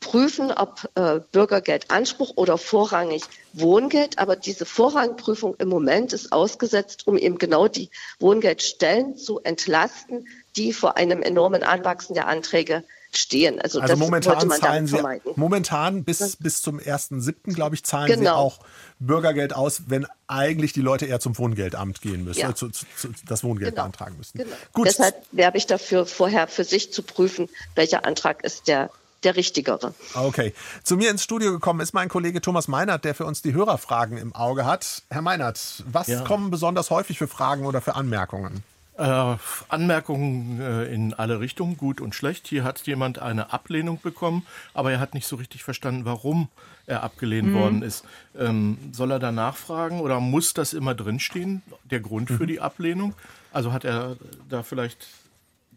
[0.00, 3.22] prüfen, ob äh, Bürgergeldanspruch oder vorrangig
[3.52, 10.26] Wohngeld, aber diese Vorrangprüfung im Moment ist ausgesetzt, um eben genau die Wohngeldstellen zu entlasten,
[10.56, 12.82] die vor einem enormen Anwachsen der Anträge
[13.14, 13.60] stehen.
[13.60, 15.32] Also, Also das momentan wollte man zahlen Sie, vermeiden.
[15.36, 18.36] momentan bis, bis zum 1.7., glaube ich, zahlen Sie Genau.
[18.36, 18.60] auch
[18.98, 22.50] Bürgergeld aus, wenn eigentlich die Leute eher zum Wohngeldamt gehen müssen, Ja.
[22.50, 23.82] äh, zu, zu, zu, das Wohngeld Genau.
[23.82, 24.38] beantragen müssen.
[24.38, 24.56] Genau.
[24.72, 28.90] Gut, Deshalb werbe ich dafür, vorher für sich zu prüfen, welcher Antrag ist der,
[29.24, 29.94] der richtigere.
[30.14, 30.52] Okay.
[30.82, 34.16] Zu mir ins Studio gekommen ist mein Kollege Thomas Meinert, der für uns die Hörerfragen
[34.18, 35.02] im Auge hat.
[35.10, 36.22] Herr Meinert, was Ja.
[36.22, 38.62] kommen besonders häufig für Fragen oder für Anmerkungen?
[38.98, 39.36] Äh,
[39.70, 42.46] Anmerkungen äh, in alle Richtungen, gut und schlecht.
[42.46, 46.48] Hier hat jemand eine Ablehnung bekommen, aber er hat nicht so richtig verstanden, warum
[46.86, 48.04] er abgelehnt worden ist.
[48.38, 53.14] Ähm, soll er da nachfragen oder muss das immer drinstehen, der Grund für die Ablehnung?
[53.50, 54.16] Also hat er
[54.50, 55.06] da vielleicht,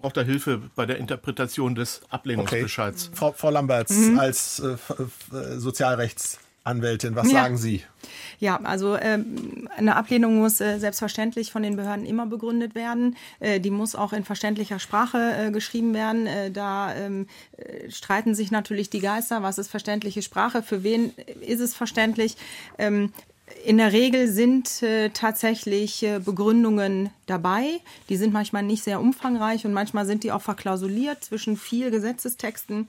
[0.01, 3.11] braucht er Hilfe bei der Interpretation des Ablehnungsbescheids?
[3.13, 4.93] Frau, Frau Lamberts als äh, F-
[6.65, 7.43] Sozialrechtsanwältin, was Ja.
[7.43, 7.83] sagen Sie?
[8.39, 13.15] Ja, also ähm, eine Ablehnung muss äh, selbstverständlich von den Behörden immer begründet werden.
[13.39, 16.27] Äh, die muss auch in verständlicher Sprache äh, geschrieben werden.
[16.27, 19.43] Äh, da ähm, äh, streiten sich natürlich die Geister.
[19.43, 20.63] Was ist verständliche Sprache?
[20.63, 21.11] Für wen
[21.41, 22.35] ist es verständlich?
[22.77, 23.13] Ähm,
[23.63, 27.79] in der Regel sind äh, tatsächlich äh, Begründungen dabei.
[28.09, 32.87] Die sind manchmal nicht sehr umfangreich und manchmal sind die auch verklausuliert zwischen vier Gesetzestexten.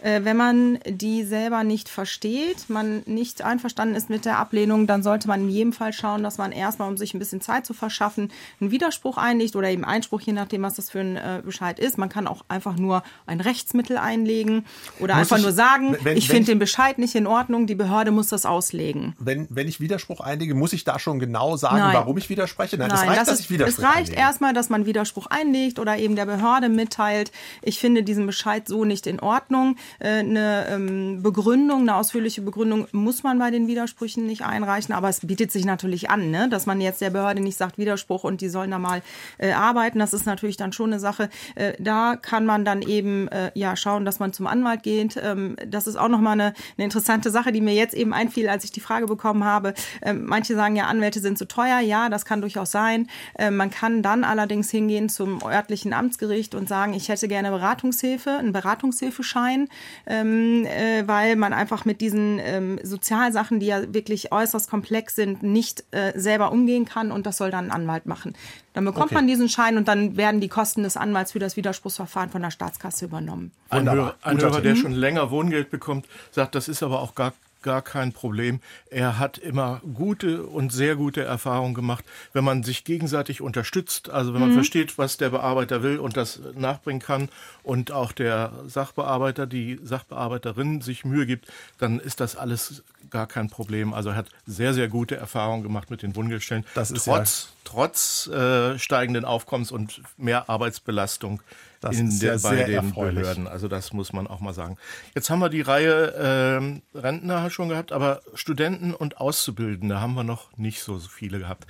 [0.00, 5.02] Äh, wenn man die selber nicht versteht, man nicht einverstanden ist mit der Ablehnung, dann
[5.02, 7.74] sollte man in jedem Fall schauen, dass man erstmal, um sich ein bisschen Zeit zu
[7.74, 8.30] verschaffen,
[8.60, 11.98] einen Widerspruch einlegt oder eben Einspruch, je nachdem, was das für ein äh, Bescheid ist.
[11.98, 14.64] Man kann auch einfach nur ein Rechtsmittel einlegen
[15.00, 17.74] oder Muss einfach ich- nur sagen, wenn- ich finde den Bescheid nicht in Ordnung, die
[17.74, 19.14] Behörde muss das auslegen.
[19.18, 21.94] Wenn, wenn ich Widerspruch einlege, muss ich da schon genau sagen, Nein.
[21.94, 22.76] warum ich widerspreche?
[22.78, 24.16] Nein, es Nein, reicht, das dass ist, ich Widerspruch es reicht einlege.
[24.20, 27.32] erstmal, dass man Widerspruch einlegt oder eben der Behörde mitteilt,
[27.62, 29.76] ich finde diesen Bescheid so nicht in Ordnung.
[29.98, 35.08] Äh, Eine ähm, Begründung, eine ausführliche Begründung muss man bei den Widersprüchen nicht einreichen, aber
[35.08, 36.48] es bietet sich natürlich an, ne?
[36.48, 39.02] dass man jetzt der Behörde nicht sagt Widerspruch und die sollen da mal
[39.38, 39.98] äh, arbeiten.
[39.98, 41.28] Das ist natürlich dann schon eine Sache.
[41.54, 45.18] Äh, da kann man dann eben äh, ja schauen, dass man zum Anwalt geht.
[45.22, 48.64] Ähm, das ist auch nochmal eine, eine interessante Sache, die mir jetzt eben einfiel, als
[48.64, 49.74] ich die Frage bekommen habe.
[50.02, 51.80] Ähm, manche sagen ja, Anwälte sind zu teuer.
[51.80, 53.08] Ja, das kann durchaus sein.
[53.38, 58.30] Ähm, man kann dann allerdings hingehen zum örtlichen Amtsgericht und sagen, ich hätte gerne Beratungshilfe,
[58.30, 59.68] einen Beratungshilfeschein,
[60.06, 65.42] ähm, äh, weil man einfach mit diesen ähm, Sozialsachen, die ja wirklich äußerst komplex sind,
[65.42, 68.34] nicht äh, selber umgehen kann und das soll dann ein Anwalt machen.
[68.74, 69.14] Dann bekommt Okay.
[69.14, 72.50] man diesen Schein und dann werden die Kosten des Anwalts für das Widerspruchsverfahren von der
[72.50, 73.50] Staatskasse übernommen.
[73.70, 73.90] Ein.
[73.90, 77.82] Hörer, ein Hörer der schon länger Wohngeld bekommt, sagt, das ist aber auch gar, gar
[77.82, 78.60] kein Problem.
[78.90, 84.34] Er hat immer gute und sehr gute Erfahrungen gemacht, wenn man sich gegenseitig unterstützt, also
[84.34, 87.28] wenn man versteht, was der Bearbeiter will und das nachbringen kann
[87.62, 91.46] und auch der Sachbearbeiter, die Sachbearbeiterin sich Mühe gibt,
[91.78, 93.94] dann ist das alles gar kein Problem.
[93.94, 96.64] Also er hat sehr, sehr gute Erfahrungen gemacht mit den Wohngeldstellen.
[96.74, 101.42] Das ist trotz trotz äh, steigenden Aufkommens und mehr Arbeitsbelastung
[101.80, 103.20] Das in ist der, ja bei sehr den erfreulich.
[103.20, 103.46] Behörden.
[103.46, 104.76] Also das muss man auch mal sagen.
[105.14, 110.24] Jetzt haben wir die Reihe ähm, Rentner schon gehabt, aber Studenten und Auszubildende haben wir
[110.24, 111.66] noch nicht so viele gehabt.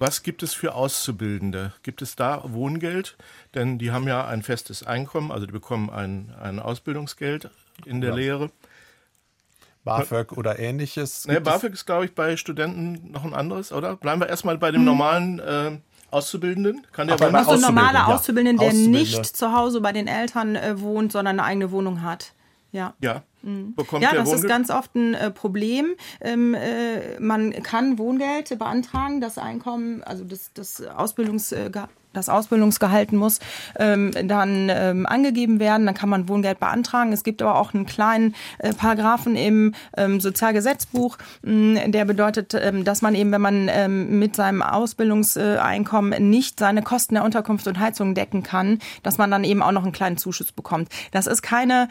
[0.00, 1.72] Was gibt es für Auszubildende?
[1.82, 3.16] Gibt es da Wohngeld?
[3.54, 7.50] Denn die haben ja ein festes Einkommen, also die bekommen ein, ein Ausbildungsgeld
[7.84, 8.16] in der Ja.
[8.16, 8.50] Lehre.
[9.84, 11.26] BAföG oder ähnliches.
[11.26, 13.96] Ne, BAföG ist, glaube ich, bei Studenten noch ein anderes, oder?
[13.96, 15.78] Bleiben wir erstmal bei dem normalen äh,
[16.10, 16.86] Auszubildenden.
[16.92, 18.70] Kann der wohl- bei Also ein normaler Auszubildende, ja.
[18.70, 22.32] Der nicht zu Hause bei den Eltern äh, wohnt, sondern eine eigene Wohnung hat.
[22.72, 22.94] Ja.
[23.00, 23.22] Ja.
[23.42, 23.74] Mhm.
[23.74, 25.94] Bekommt ja, das ist ganz oft ein äh, Problem.
[26.20, 31.70] Ähm, äh, man kann Wohngeld beantragen, das Einkommen, also das, das, Ausbildungs, äh,
[32.18, 33.40] das Ausbildungsgehalt muss
[33.78, 37.12] ähm, dann ähm, angegeben werden, dann kann man Wohngeld beantragen.
[37.12, 42.84] Es gibt aber auch einen kleinen äh, Paragraphen im ähm, Sozialgesetzbuch, mh, der bedeutet, ähm,
[42.84, 47.78] dass man eben, wenn man ähm, mit seinem Ausbildungseinkommen nicht seine Kosten der Unterkunft und
[47.78, 50.88] Heizung decken kann, dass man dann eben auch noch einen kleinen Zuschuss bekommt.
[51.12, 51.88] Das ist keine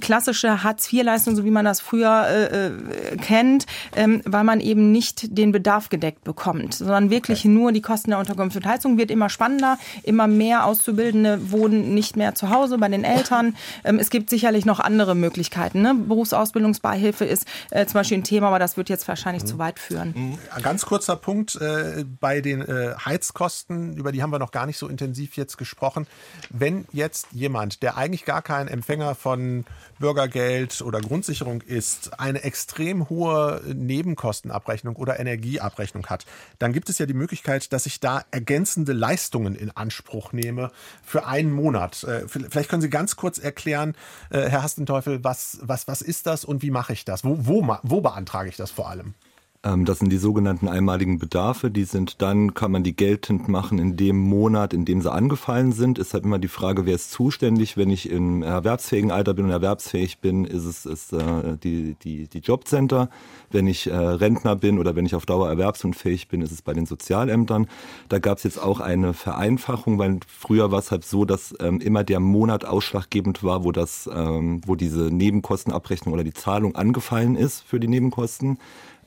[0.00, 3.66] klassische Hartz-IV-Leistung, so wie man das früher äh, äh, kennt,
[3.96, 7.48] ähm, weil man eben nicht den Bedarf gedeckt bekommt, sondern wirklich okay.
[7.48, 12.16] nur die Kosten der Unterkunft und Heizung wird immer spannender, immer mehr Auszubildende wohnen nicht
[12.16, 13.56] mehr zu Hause bei den Eltern.
[13.84, 15.80] Ähm, es gibt sicherlich noch andere Möglichkeiten.
[15.80, 15.94] Ne?
[15.94, 19.48] Berufsausbildungsbeihilfe ist äh, zum Beispiel ein Thema, aber das wird jetzt wahrscheinlich mhm.
[19.48, 20.12] zu weit führen.
[20.14, 20.38] Mhm.
[20.54, 24.66] Ein ganz kurzer Punkt äh, bei den äh, Heizkosten, über die haben wir noch gar
[24.66, 26.06] nicht so intensiv jetzt gesprochen.
[26.50, 29.64] Wenn jetzt jemand, der eigentlich gar kein Empfänger von
[29.98, 36.24] Bürgergeld oder Grundsicherung ist, eine extrem hohe Nebenkostenabrechnung oder Energieabrechnung hat,
[36.58, 40.72] dann gibt es ja die Möglichkeit, dass ich da ergänzende Leistungen in Anspruch nehme
[41.04, 42.02] für einen Monat.
[42.04, 43.94] Äh, vielleicht können Sie ganz kurz erklären,
[44.30, 47.24] äh, Herr Hastenteufel, was, was, was ist das und wie mache ich das?
[47.24, 49.14] Wo, wo, wo beantrage ich das vor allem?
[49.62, 51.70] Ähm, das sind die sogenannten einmaligen Bedarfe.
[51.70, 55.72] Die sind dann, kann man die geltend machen in dem Monat, in dem sie angefallen
[55.72, 55.98] sind.
[55.98, 57.76] Ist halt immer die Frage, wer ist zuständig.
[57.76, 62.26] Wenn ich im erwerbsfähigen Alter bin und erwerbsfähig bin, ist es ist, äh, die, die,
[62.26, 63.10] die Jobcenter.
[63.50, 66.72] Wenn ich äh, Rentner bin oder wenn ich auf Dauer erwerbsunfähig bin, ist es bei
[66.72, 67.66] den Sozialämtern.
[68.08, 71.80] Da gab es jetzt auch eine Vereinfachung, weil früher war es halt so, dass ähm,
[71.80, 77.36] immer der Monat ausschlaggebend war, wo das, ähm, wo diese Nebenkostenabrechnung oder die Zahlung angefallen
[77.36, 78.58] ist für die Nebenkosten.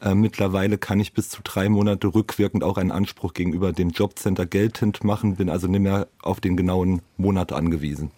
[0.02, 4.46] Äh, mittlerweile kann ich bis zu drei Monate rückwirkend auch einen Anspruch gegenüber dem Jobcenter
[4.46, 8.12] geltend machen, bin also nicht mehr auf den genauen Monat angewiesen.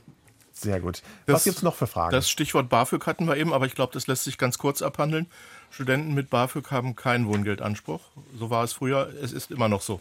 [0.54, 1.04] Sehr gut.
[1.28, 2.12] Was gibt es noch für Fragen?
[2.12, 5.28] Das Stichwort BAföG hatten wir eben, aber ich glaube, das lässt sich ganz kurz abhandeln.
[5.70, 8.00] Studenten mit BAföG haben keinen Wohngeldanspruch.
[8.40, 10.00] So war es früher, es ist immer noch so.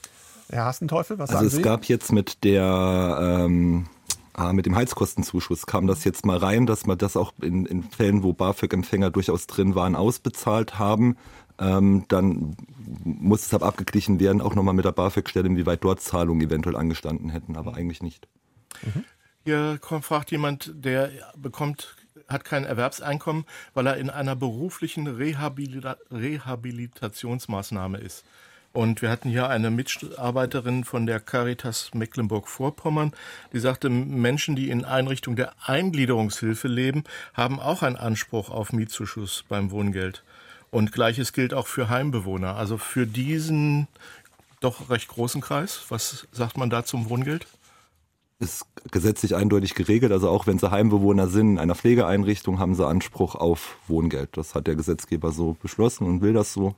[0.48, 1.56] Herr Hastenteufel, was also sagen Sie?
[1.56, 3.86] Also es gab jetzt mit der ähm,
[4.34, 7.82] ah, mit dem Heizkostenzuschuss kam das jetzt mal rein, dass man das auch in, in
[7.82, 11.16] Fällen, wo BAföG-Empfänger durchaus drin waren, ausbezahlt haben
[11.58, 12.56] ähm, dann
[13.04, 17.56] muss es abgeglichen werden, auch nochmal mit der BAföG-Stelle, inwieweit dort Zahlungen eventuell angestanden hätten,
[17.56, 18.28] aber eigentlich nicht.
[18.82, 19.04] Mhm.
[19.44, 21.96] Hier fragt jemand, der bekommt
[22.28, 23.44] hat kein Erwerbseinkommen,
[23.74, 28.24] weil er in einer beruflichen Rehabilita Rehabilitationsmaßnahme ist.
[28.72, 33.12] Und wir hatten hier eine Mitarbeiterin von der Caritas Mecklenburg-Vorpommern,
[33.52, 39.44] die sagte, Menschen, die in Einrichtung der Eingliederungshilfe leben, haben auch einen Anspruch auf Mietzuschuss
[39.48, 40.24] beim Wohngeld.
[40.74, 42.56] Und gleiches gilt auch für Heimbewohner.
[42.56, 43.86] Also für diesen
[44.58, 45.84] doch recht großen Kreis.
[45.88, 47.46] Was sagt man da zum Wohngeld?
[48.40, 50.10] Ist gesetzlich eindeutig geregelt.
[50.10, 54.36] Also auch wenn sie Heimbewohner sind in einer Pflegeeinrichtung, haben sie Anspruch auf Wohngeld.
[54.36, 56.74] Das hat der Gesetzgeber so beschlossen und will das so.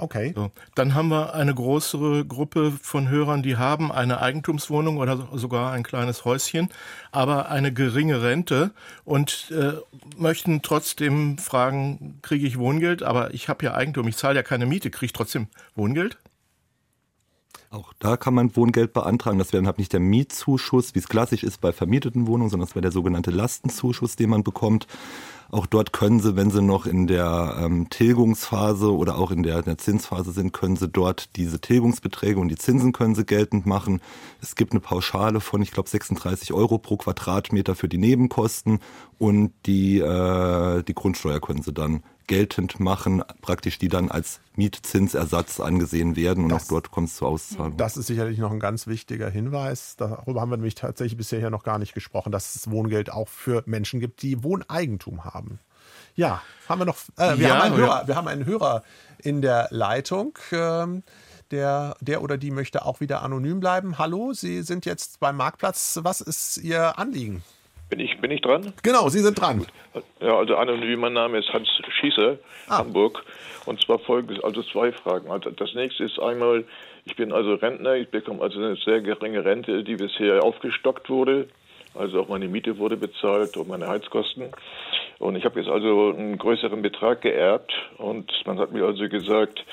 [0.00, 0.32] Okay.
[0.34, 0.50] So.
[0.74, 5.82] Dann haben wir eine größere Gruppe von Hörern, die haben eine Eigentumswohnung oder sogar ein
[5.82, 6.70] kleines Häuschen,
[7.12, 8.70] aber eine geringe Rente
[9.04, 9.74] und äh,
[10.16, 13.02] möchten trotzdem fragen, kriege ich Wohngeld?
[13.02, 16.18] Aber ich habe ja Eigentum, ich zahle ja keine Miete, kriege ich trotzdem Wohngeld?
[17.72, 19.38] Auch da kann man Wohngeld beantragen.
[19.38, 22.66] Das wäre dann halt nicht der Mietzuschuss, wie es klassisch ist bei vermieteten Wohnungen, sondern
[22.66, 24.88] das wäre der sogenannte Lastenzuschuss, den man bekommt.
[25.52, 29.60] Auch dort können Sie, wenn Sie noch in der ähm, Tilgungsphase oder auch in der,
[29.60, 33.66] in der Zinsphase sind, können Sie dort diese Tilgungsbeträge und die Zinsen können Sie geltend
[33.66, 34.00] machen.
[34.42, 38.80] Es gibt eine Pauschale von, ich glaube, 36 Euro pro Quadratmeter für die Nebenkosten
[39.18, 45.58] und die, äh, die Grundsteuer können Sie dann geltend machen, praktisch die dann als Mietzinsersatz
[45.58, 47.76] angesehen werden und das, auch dort kommt es zur Auszahlung.
[47.76, 49.96] Das ist sicherlich noch ein ganz wichtiger Hinweis.
[49.96, 53.26] Darüber haben wir nämlich tatsächlich bisher hier noch gar nicht gesprochen, dass es Wohngeld auch
[53.26, 55.58] für Menschen gibt, die Wohneigentum haben.
[56.14, 56.98] Ja, haben wir noch.
[57.16, 58.84] Äh, wir, ja, haben einen Hörer, wir haben einen Hörer
[59.18, 60.38] in der Leitung.
[60.52, 61.02] Ähm,
[61.50, 63.98] der, der oder die möchte auch wieder anonym bleiben.
[63.98, 65.98] Hallo, Sie sind jetzt beim Marktplatz.
[66.04, 67.42] Was ist Ihr Anliegen?
[67.90, 68.72] Bin ich, bin ich dran?
[68.84, 69.66] Genau, Sie sind dran.
[70.20, 71.68] Ja, also anonym, mein Name ist Hans
[72.00, 72.38] Schießer,
[72.68, 72.78] ah.
[72.78, 73.24] Hamburg.
[73.66, 75.30] Und zwar folgendes, also zwei Fragen.
[75.30, 76.64] Also das nächste ist einmal,
[77.04, 81.48] ich bin also Rentner, ich bekomme also eine sehr geringe Rente, die bisher aufgestockt wurde.
[81.94, 84.50] Also auch meine Miete wurde bezahlt und meine Heizkosten.
[85.18, 89.64] Und ich habe jetzt also einen größeren Betrag geerbt und man hat mir also gesagt,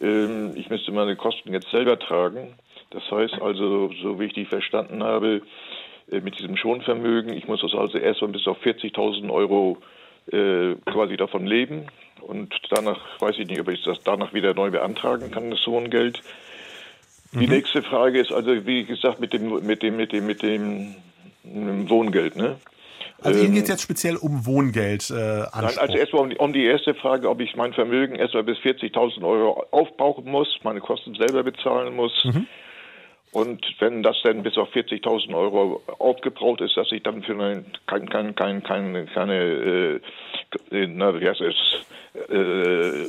[0.00, 2.54] ähm, ich müsste meine Kosten jetzt selber tragen.
[2.90, 5.42] Das heißt also, so wie ich die verstanden habe,
[6.10, 7.32] mit diesem Schonvermögen.
[7.32, 9.78] Ich muss das also erstmal bis auf 40.000 Euro
[10.32, 11.86] äh, quasi davon leben.
[12.20, 16.22] Und danach weiß ich nicht, ob ich das danach wieder neu beantragen kann, das Wohngeld.
[17.32, 17.52] Die mhm.
[17.52, 20.94] nächste Frage ist also, wie gesagt, mit dem, mit dem, mit dem, mit dem,
[21.44, 22.56] Wohngeld, ne?
[23.20, 25.10] Also Ihnen geht es jetzt speziell um Wohngeld.
[25.10, 28.44] Äh, Nein, also erstmal um die, um die erste Frage, ob ich mein Vermögen erstmal
[28.44, 32.12] bis 40.000 Euro aufbrauchen muss, meine Kosten selber bezahlen muss.
[32.24, 32.46] Mhm.
[33.30, 37.64] Und wenn das dann bis auf 40.000 Euro aufgebraucht ist, dass ich dann für eine,
[37.86, 40.00] kein, kein, kein, keine, keine
[40.70, 41.56] äh, na, wie heißt es,
[42.30, 43.06] äh,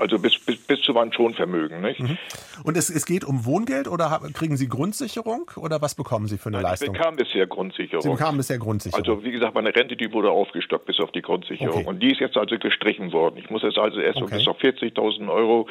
[0.00, 1.80] also bis, bis, bis zu meinem Schonvermögen.
[1.82, 2.00] Nicht?
[2.00, 2.18] Mhm.
[2.64, 6.48] Und es, es geht um Wohngeld oder kriegen Sie Grundsicherung oder was bekommen Sie für
[6.48, 6.94] eine Nein, Leistung?
[6.94, 8.02] Ich bekam bisher Grundsicherung.
[8.02, 9.04] Sie bekamen bisher Grundsicherung.
[9.04, 11.80] Also wie gesagt, meine Rente, die wurde aufgestockt bis auf die Grundsicherung.
[11.80, 11.86] Okay.
[11.86, 13.36] Und die ist jetzt also gestrichen worden.
[13.36, 14.38] Ich muss jetzt also erst okay.
[14.38, 15.68] bis auf 40.000 Euro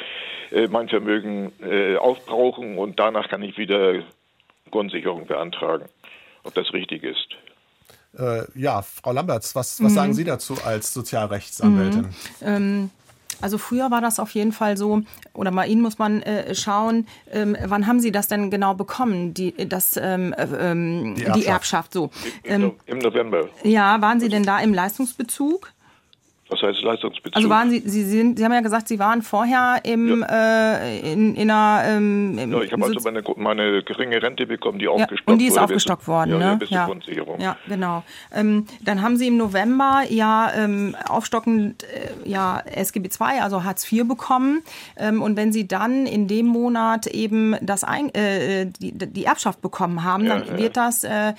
[0.52, 4.04] äh, mein Vermögen äh, aufbrauchen und danach kann ich wieder
[4.72, 5.86] Grundsicherung beantragen,
[6.44, 7.28] ob das richtig ist.
[8.18, 9.96] Äh, ja, Frau Lamberts, was, was mhm.
[9.96, 12.02] sagen Sie dazu als Sozialrechtsanwältin?
[12.02, 12.12] Mhm.
[12.42, 12.90] Ähm
[13.42, 15.02] also früher war das auf jeden Fall so,
[15.34, 19.34] oder bei Ihnen muss man äh, schauen, ähm, wann haben Sie das denn genau bekommen,
[19.34, 21.38] die, das, ähm, äh, ähm die, Erbschaft.
[21.38, 22.10] die Erbschaft so.
[22.44, 23.50] Im, Im November.
[23.64, 25.72] Ja, waren Sie denn da im Leistungsbezug?
[26.50, 27.36] Was heißt Leistungsbezug?
[27.36, 30.78] Also waren Sie, Sie, sind, Sie haben ja gesagt, Sie waren vorher im, ja.
[30.78, 31.84] äh, in, in einer...
[31.88, 35.34] Ähm, ja, ich habe also meine, meine geringe Rente bekommen, die ja, aufgestockt wurde.
[35.34, 36.60] Und die ist aufgestockt worden, ja, ne?
[36.68, 36.86] Ja.
[36.88, 37.40] Grundsicherung.
[37.40, 38.04] Ja, genau.
[38.34, 43.92] Ähm, dann haben Sie im November ja ähm, aufstockend äh, ja, SGB II, also Hartz
[43.92, 44.64] IV bekommen.
[44.98, 49.62] Ähm, und wenn Sie dann in dem Monat eben das ein, äh, die, die Erbschaft
[49.62, 51.34] bekommen haben, dann wird das äh,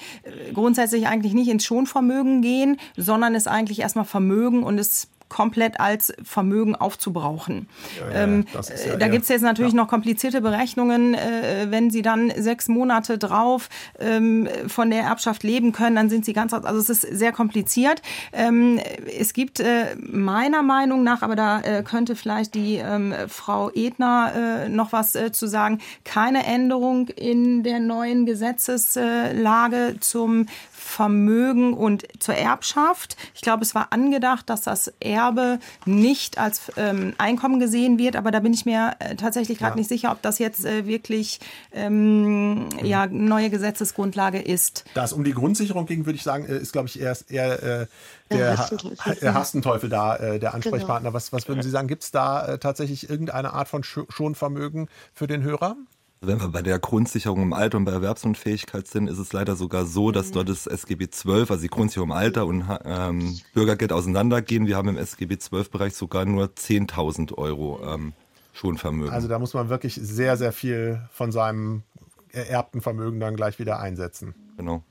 [0.55, 5.00] grundsätzlich eigentlich nicht ins Schonvermögen gehen, sondern ist eigentlich erstmal Vermögen und es
[5.31, 7.69] komplett als Vermögen aufzubrauchen.
[7.99, 11.15] Ja, ähm, ja, da gibt es jetzt natürlich noch komplizierte Berechnungen.
[11.15, 16.27] Äh, wenn Sie dann sechs Monate drauf ähm, von der Erbschaft leben können, dann sind
[16.27, 18.03] Sie ganz, also es ist sehr kompliziert.
[18.33, 18.79] Ähm,
[19.19, 24.33] es gibt äh, meiner Meinung nach, aber da äh, könnte vielleicht die ähm, Frau Edner
[24.35, 30.47] äh, noch was äh, zu sagen, keine Änderung in der neuen Gesetzeslage zum
[30.91, 33.17] Vermögen und zur Erbschaft.
[33.35, 38.31] Ich glaube, es war angedacht, dass das Erbe nicht als ähm, Einkommen gesehen wird, aber
[38.31, 39.77] da bin ich mir äh, tatsächlich gerade ja.
[39.77, 41.41] nicht sicher, ob das jetzt äh, wirklich
[41.73, 44.85] ähm, ja, neue Gesetzesgrundlage ist.
[44.95, 47.63] Da es um die Grundsicherung ging, würde ich sagen, äh, ist, glaube ich, eher, eher
[47.63, 47.87] äh,
[48.31, 51.11] der Hastenteufel, Hastenteufel da äh, der Ansprechpartner.
[51.11, 51.15] Genau.
[51.15, 51.89] Was, was würden Sie sagen?
[51.89, 55.77] Gibt es da äh, tatsächlich irgendeine Art von Schonvermögen für den Hörer?
[56.23, 59.87] Wenn wir bei der Grundsicherung im Alter und bei Erwerbsunfähigkeit sind, ist es leider sogar
[59.87, 64.67] so, dass dort das SGB 12, also die Grundsicherung im Alter und ähm, Bürgergeld auseinandergehen.
[64.67, 68.13] Wir haben im SGB 12 Bereich sogar nur 10.000 Euro ähm,
[68.53, 69.15] Schonvermögen.
[69.15, 71.85] Also da muss man wirklich sehr, sehr viel von seinem
[72.33, 74.35] ererbten Vermögen dann gleich wieder einsetzen.
[74.59, 74.85] Genau.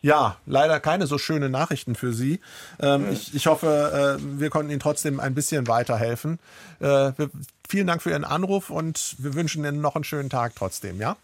[0.00, 2.40] Ja, leider keine so schönen Nachrichten für Sie.
[2.78, 6.38] Ähm, ich, ich, hoffe, äh, wir konnten Ihnen trotzdem ein bisschen weiterhelfen.
[6.80, 7.30] Äh, wir,
[7.68, 11.16] vielen Dank für Ihren Anruf und wir wünschen Ihnen noch einen schönen Tag trotzdem, ja?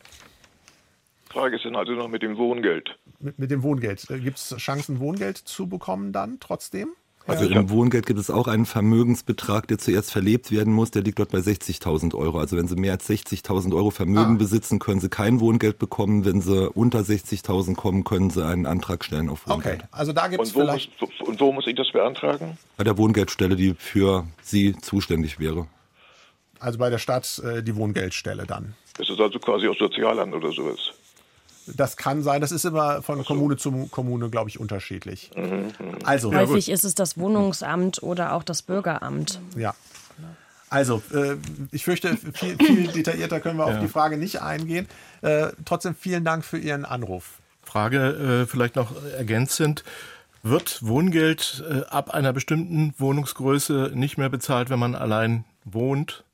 [1.30, 2.98] Frage ist dann also noch mit dem Wohngeld.
[3.20, 4.10] Mit, mit dem Wohngeld.
[4.10, 6.88] Äh, Gibt es Chancen, Wohngeld zu bekommen dann trotzdem?
[7.26, 7.60] Also ja.
[7.60, 10.90] im Wohngeld gibt es auch einen Vermögensbetrag, der zuerst verlebt werden muss.
[10.90, 12.38] Der liegt dort bei 60.000 Euro.
[12.38, 14.38] Also wenn Sie mehr als 60.000 Euro Vermögen ah.
[14.38, 16.24] besitzen, können Sie kein Wohngeld bekommen.
[16.24, 19.80] Wenn Sie unter 60.000 kommen, können Sie einen Antrag stellen auf Wohngeld.
[19.80, 21.00] Okay, also da gibt es vielleicht...
[21.00, 22.58] Muss, und wo muss ich das beantragen?
[22.76, 25.66] Bei der Wohngeldstelle, die für Sie zuständig wäre.
[26.60, 28.74] Also bei der Stadt äh, die Wohngeldstelle dann.
[28.96, 30.92] Das ist also quasi aus Sozialamt oder sowas.
[31.66, 32.40] Das kann sein.
[32.40, 33.24] Das ist immer von so.
[33.24, 35.30] Kommune zu Kommune, glaube ich, unterschiedlich.
[35.36, 35.72] Mhm, mhm.
[36.04, 39.40] Also häufig ja, ist es das Wohnungsamt oder auch das Bürgeramt.
[39.56, 39.74] Ja.
[40.68, 41.36] Also, äh,
[41.72, 43.74] ich fürchte, viel, viel, detaillierter können wir ja.
[43.74, 44.86] auf die Frage nicht eingehen.
[45.20, 47.40] Äh, trotzdem vielen Dank für Ihren Anruf.
[47.62, 49.84] Frage äh, vielleicht noch ergänzend.
[50.42, 56.24] Wird Wohngeld äh, ab einer bestimmten Wohnungsgröße nicht mehr bezahlt, wenn man allein wohnt?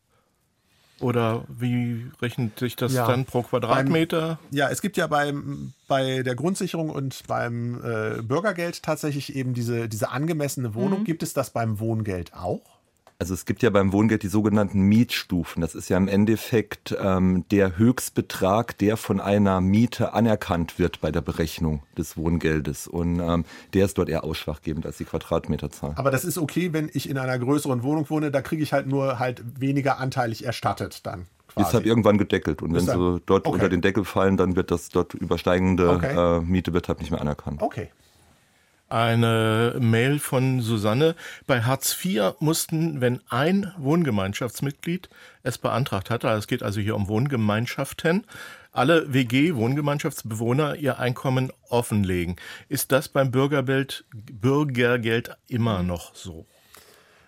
[1.01, 4.39] Oder wie rechnet sich das ja, dann pro Quadratmeter?
[4.41, 9.53] Beim, ja, es gibt ja beim, bei der Grundsicherung und beim äh, Bürgergeld tatsächlich eben
[9.53, 11.01] diese, diese angemessene Wohnung.
[11.01, 11.05] Mhm.
[11.05, 12.76] Gibt es das beim Wohngeld auch?
[13.19, 15.63] Also es gibt ja beim Wohngeld die sogenannten Mietstufen.
[15.63, 21.11] Das ist ja im Endeffekt ähm, der Höchstbetrag, der von einer Miete anerkannt wird bei
[21.11, 22.87] der Berechnung des Wohngeldes.
[22.87, 25.95] Und ähm, der ist dort eher ausschlaggebend als die Quadratmeterzahl.
[25.97, 28.87] Aber das ist okay, wenn ich in einer größeren Wohnung wohne, da kriege ich halt
[28.87, 31.25] nur halt weniger anteilig erstattet dann.
[31.49, 31.69] Quasi.
[31.69, 32.61] Ist halt irgendwann gedeckelt.
[32.61, 33.55] Und wenn sie dort okay.
[33.55, 36.39] unter den Deckel fallen, dann wird das dort übersteigende okay.
[36.39, 37.63] äh, Miete wird halt nicht mehr anerkannt.
[37.63, 37.89] Okay
[38.89, 41.15] eine Mail von Susanne.
[41.47, 45.09] Bei Hartz IV mussten, wenn ein Wohngemeinschaftsmitglied
[45.43, 48.25] es beantragt hatte, es geht also hier um Wohngemeinschaften,
[48.73, 52.37] alle WG-Wohngemeinschaftsbewohner ihr Einkommen offenlegen.
[52.69, 56.47] Ist das beim Bürgergeld, Bürgergeld immer noch so?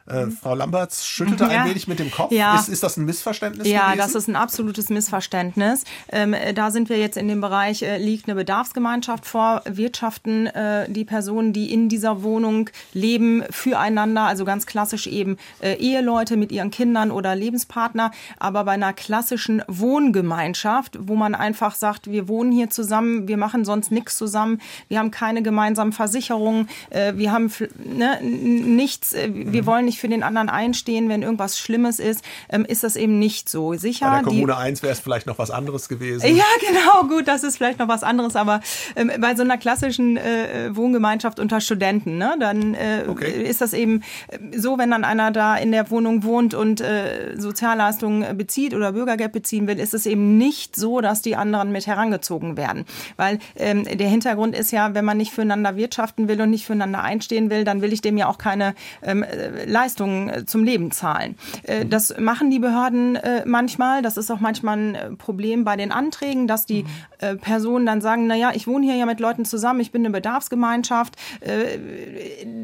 [0.09, 1.63] Äh, Frau Lamberts schüttelte ja.
[1.63, 2.33] ein wenig mit dem Kopf.
[2.33, 2.57] Ja.
[2.59, 3.67] Ist, ist das ein Missverständnis?
[3.69, 3.99] Ja, gewesen?
[3.99, 5.85] das ist ein absolutes Missverständnis.
[6.11, 10.91] Ähm, da sind wir jetzt in dem Bereich, äh, liegt eine Bedarfsgemeinschaft vor, wirtschaften äh,
[10.91, 16.53] die Personen, die in dieser Wohnung leben, füreinander, also ganz klassisch eben äh, Eheleute mit
[16.53, 22.53] ihren Kindern oder Lebenspartner, aber bei einer klassischen Wohngemeinschaft, wo man einfach sagt, wir wohnen
[22.53, 27.53] hier zusammen, wir machen sonst nichts zusammen, wir haben keine gemeinsamen Versicherungen, äh, wir haben
[27.85, 32.65] ne, nichts, äh, wir wollen nicht für den anderen einstehen, wenn irgendwas Schlimmes ist, ähm,
[32.65, 33.75] ist das eben nicht so.
[33.75, 34.07] Sicher.
[34.07, 36.37] Bei der Kommune 1 wäre es vielleicht noch was anderes gewesen.
[36.37, 38.61] Ja, genau, gut, das ist vielleicht noch was anderes, aber
[38.97, 43.43] ähm, bei so einer klassischen äh, Wohngemeinschaft unter Studenten, ne, dann äh, okay.
[43.43, 47.37] ist das eben äh, so, wenn dann einer da in der Wohnung wohnt und äh,
[47.37, 51.87] Sozialleistungen bezieht oder Bürgergeld beziehen will, ist es eben nicht so, dass die anderen mit
[51.87, 52.85] herangezogen werden.
[53.17, 57.03] Weil ähm, der Hintergrund ist ja, wenn man nicht füreinander wirtschaften will und nicht füreinander
[57.03, 59.25] einstehen will, dann will ich dem ja auch keine ähm,
[59.67, 61.37] Leistung Leistungen äh, zum Leben zahlen.
[61.63, 61.91] Äh, mhm.
[61.91, 64.03] Das machen die Behörden äh, manchmal.
[64.03, 67.39] Das ist auch manchmal ein Problem bei den Anträgen, dass die mhm.
[67.41, 70.11] Personen dann sagen, na ja, ich wohne hier ja mit Leuten zusammen, ich bin eine
[70.11, 71.17] Bedarfsgemeinschaft.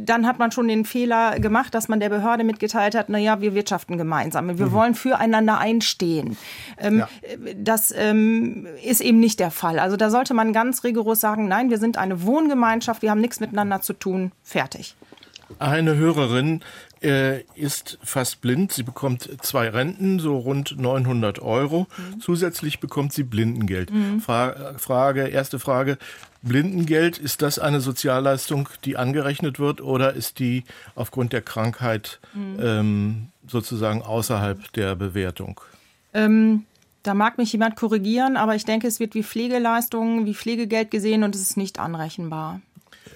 [0.04, 3.40] Dann hat man schon den Fehler gemacht, dass man der Behörde mitgeteilt hat, na ja,
[3.40, 4.56] wir wirtschaften gemeinsam.
[4.58, 4.72] Wir mhm.
[4.72, 6.36] wollen füreinander einstehen.
[6.78, 7.08] Ähm, ja.
[7.56, 9.80] Das ähm, ist eben nicht der Fall.
[9.80, 13.40] Also da sollte man ganz rigoros sagen, nein, wir sind eine Wohngemeinschaft, wir haben nichts
[13.40, 14.30] miteinander zu tun.
[14.44, 14.94] Fertig.
[15.58, 16.60] Eine Hörerin
[17.04, 18.72] äh, ist fast blind.
[18.72, 21.86] Sie bekommt zwei Renten, so rund 900 Euro.
[21.96, 22.20] Mhm.
[22.20, 23.92] Zusätzlich bekommt sie Blindengeld.
[23.92, 24.20] Mhm.
[24.20, 25.98] Fra Frage, erste Frage.
[26.42, 32.58] Blindengeld, ist das eine Sozialleistung, die angerechnet wird oder ist die aufgrund der Krankheit mhm.
[32.60, 35.60] ähm, sozusagen außerhalb der Bewertung?
[36.12, 36.64] Ähm,
[37.02, 41.22] da mag mich jemand korrigieren, aber ich denke, es wird wie Pflegeleistungen, wie Pflegegeld gesehen
[41.22, 42.60] und es ist nicht anrechenbar.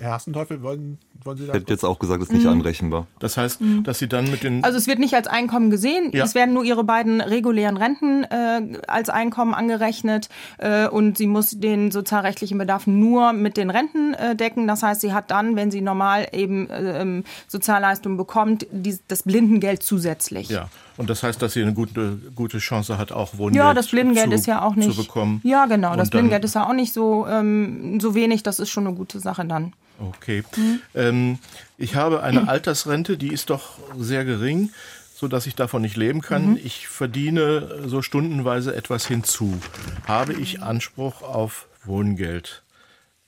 [0.01, 2.53] Herr Hastenteufel, wollen wollen Sie da Hätte jetzt auch gesagt, es ist nicht mhm.
[2.53, 3.07] anrechenbar.
[3.19, 3.85] Das heißt, mhm.
[3.85, 4.65] dass Sie dann mit den.
[4.65, 6.11] Also es wird nicht als Einkommen gesehen.
[6.13, 6.25] Ja.
[6.25, 10.29] Es werden nur Ihre beiden regulären Renten äh, als Einkommen angerechnet
[10.59, 14.67] äh, und sie muss den sozialrechtlichen Bedarf nur mit den Renten äh, decken.
[14.67, 19.25] Das heißt, sie hat dann, wenn sie normal eben äh, ähm, Sozialleistungen bekommt, die, das
[19.25, 20.49] Blindengeld zusätzlich.
[20.49, 20.69] Ja.
[20.99, 24.29] Und das heißt, dass sie eine gute, gute Chance hat, auch Wohngeld Ja, das Blindengeld
[24.29, 24.93] zu, ist ja auch nicht.
[24.93, 25.41] Zu bekommen.
[25.45, 25.97] Ja, genau.
[25.97, 28.43] Das Blindengeld ist ja auch nicht so, ähm, so wenig.
[28.43, 29.73] Das ist schon eine gute Sache dann.
[30.01, 30.43] Okay.
[30.57, 30.81] Mhm.
[30.95, 31.39] Ähm,
[31.77, 34.71] ich habe eine Altersrente, die ist doch sehr gering,
[35.15, 36.51] so dass ich davon nicht leben kann.
[36.51, 36.61] Mhm.
[36.63, 39.59] Ich verdiene so stundenweise etwas hinzu.
[40.07, 42.63] Habe ich Anspruch auf Wohngeld?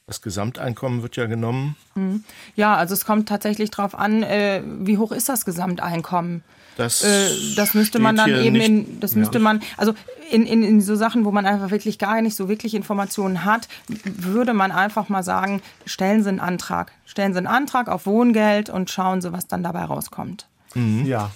[0.06, 1.76] Das Gesamteinkommen wird ja genommen.
[1.94, 2.24] Mhm.
[2.56, 6.42] Ja, also es kommt tatsächlich darauf an, äh, wie hoch ist das Gesamteinkommen?
[6.76, 9.44] Das, äh, das müsste man dann eben in, das müsste ja.
[9.44, 9.94] man, also
[10.30, 13.68] in, in, in so Sachen, wo man einfach wirklich gar nicht so wirklich Informationen hat,
[14.04, 16.92] würde man einfach mal sagen, stellen Sie einen Antrag.
[17.04, 20.46] Stellen Sie einen Antrag auf Wohngeld und schauen Sie, was dann dabei rauskommt.
[20.74, 21.04] Mhm.
[21.04, 21.32] Ja.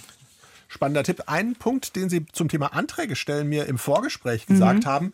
[0.67, 1.23] Spannender Tipp.
[1.27, 4.89] Ein Punkt, den Sie zum Thema Anträge stellen mir im Vorgespräch gesagt mhm.
[4.89, 5.13] haben,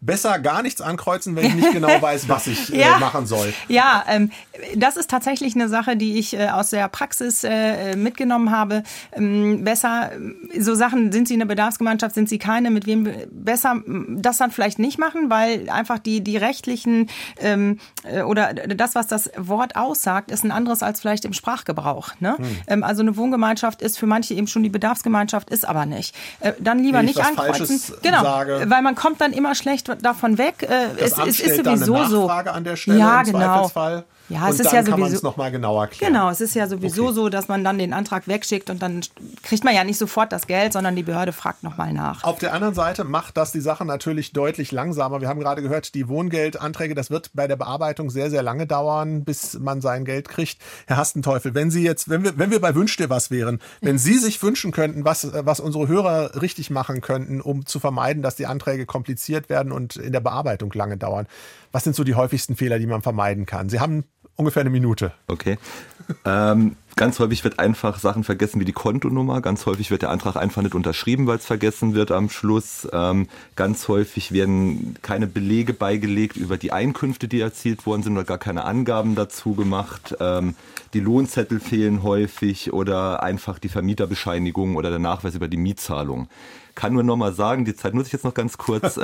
[0.00, 2.98] besser gar nichts ankreuzen, wenn ich nicht genau weiß, was ich äh, ja.
[2.98, 3.52] machen soll.
[3.68, 4.30] Ja, ähm,
[4.74, 8.82] das ist tatsächlich eine Sache, die ich äh, aus der Praxis äh, mitgenommen habe.
[9.12, 10.10] Ähm, besser,
[10.58, 14.78] so Sachen, sind Sie eine Bedarfsgemeinschaft, sind Sie keine, mit wem besser das dann vielleicht
[14.78, 20.30] nicht machen, weil einfach die, die rechtlichen ähm, äh, oder das, was das Wort aussagt,
[20.30, 22.10] ist ein anderes als vielleicht im Sprachgebrauch.
[22.20, 22.36] Ne?
[22.36, 22.58] Hm.
[22.66, 26.14] Ähm, also eine Wohngemeinschaft ist für manche eben schon die Bedarfsgemeinschaft, ist aber nicht.
[26.40, 27.66] Äh, dann lieber nicht ankreuzen.
[27.66, 28.64] Falsches genau, sage.
[28.68, 30.62] weil man kommt dann immer schlecht davon weg.
[30.62, 32.54] Äh, das es, Amt es ist sowieso dann eine Nachfrage so.
[32.54, 33.38] an der Stelle ja, im genau.
[33.38, 34.04] Zweifelsfall.
[34.28, 36.12] Ja, es und ist dann ja kann man es nochmal genauer klären.
[36.12, 37.14] Genau, es ist ja sowieso okay.
[37.14, 39.02] so, dass man dann den Antrag wegschickt und dann
[39.42, 42.24] kriegt man ja nicht sofort das Geld, sondern die Behörde fragt nochmal nach.
[42.24, 45.20] Auf der anderen Seite macht das die Sache natürlich deutlich langsamer.
[45.20, 49.24] Wir haben gerade gehört, die Wohngeldanträge, das wird bei der Bearbeitung sehr, sehr lange dauern,
[49.24, 50.58] bis man sein Geld kriegt.
[50.86, 53.98] Herr Hastenteufel, wenn Sie jetzt, wenn wir, wenn wir bei Wünsch dir was wären, wenn
[53.98, 58.34] Sie sich wünschen könnten, was, was unsere Hörer richtig machen könnten, um zu vermeiden, dass
[58.34, 61.26] die Anträge kompliziert werden und in der Bearbeitung lange dauern,
[61.72, 63.68] was sind so die häufigsten Fehler, die man vermeiden kann?
[63.68, 64.04] Sie haben
[64.36, 65.12] ungefähr eine Minute.
[65.26, 65.58] Okay.
[66.24, 69.40] Ähm, ganz häufig wird einfach Sachen vergessen wie die Kontonummer.
[69.40, 72.86] Ganz häufig wird der Antrag einfach nicht unterschrieben, weil es vergessen wird am Schluss.
[72.92, 78.24] Ähm, ganz häufig werden keine Belege beigelegt über die Einkünfte, die erzielt worden sind oder
[78.24, 80.16] gar keine Angaben dazu gemacht.
[80.20, 80.54] Ähm,
[80.94, 86.28] die Lohnzettel fehlen häufig oder einfach die Vermieterbescheinigung oder der Nachweis über die Mietzahlung.
[86.74, 88.96] Kann nur noch mal sagen, die Zeit nutze ich jetzt noch ganz kurz.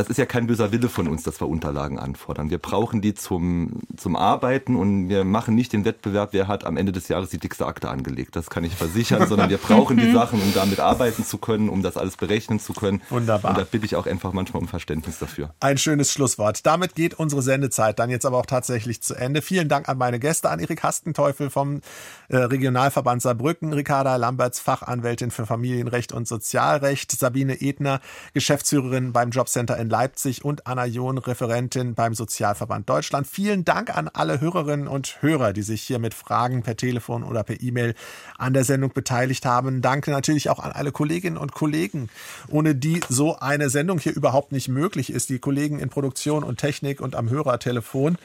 [0.00, 2.48] das ist ja kein böser Wille von uns, dass wir Unterlagen anfordern.
[2.48, 6.78] Wir brauchen die zum, zum Arbeiten und wir machen nicht den Wettbewerb, wer hat am
[6.78, 8.34] Ende des Jahres die dickste Akte angelegt.
[8.34, 11.82] Das kann ich versichern, sondern wir brauchen die Sachen, um damit arbeiten zu können, um
[11.82, 13.02] das alles berechnen zu können.
[13.10, 13.50] Wunderbar.
[13.50, 15.52] Und da bitte ich auch einfach manchmal um Verständnis dafür.
[15.60, 16.64] Ein schönes Schlusswort.
[16.64, 19.42] Damit geht unsere Sendezeit dann jetzt aber auch tatsächlich zu Ende.
[19.42, 21.82] Vielen Dank an meine Gäste, an Erik Hastenteufel vom
[22.28, 28.00] äh, Regionalverband Saarbrücken, Ricarda Lamberts, Fachanwältin für Familienrecht und Sozialrecht, Sabine Edner,
[28.32, 33.26] Geschäftsführerin beim Jobcenter in Leipzig und Anna John, Referentin beim Sozialverband Deutschland.
[33.26, 37.42] Vielen Dank an alle Hörerinnen und Hörer, die sich hier mit Fragen per Telefon oder
[37.42, 37.94] per E-Mail
[38.38, 39.82] an der Sendung beteiligt haben.
[39.82, 42.08] Danke natürlich auch an alle Kolleginnen und Kollegen,
[42.48, 45.28] ohne die so eine Sendung hier überhaupt nicht möglich ist.
[45.28, 48.16] Die Kollegen in Produktion und Technik und am Hörertelefon.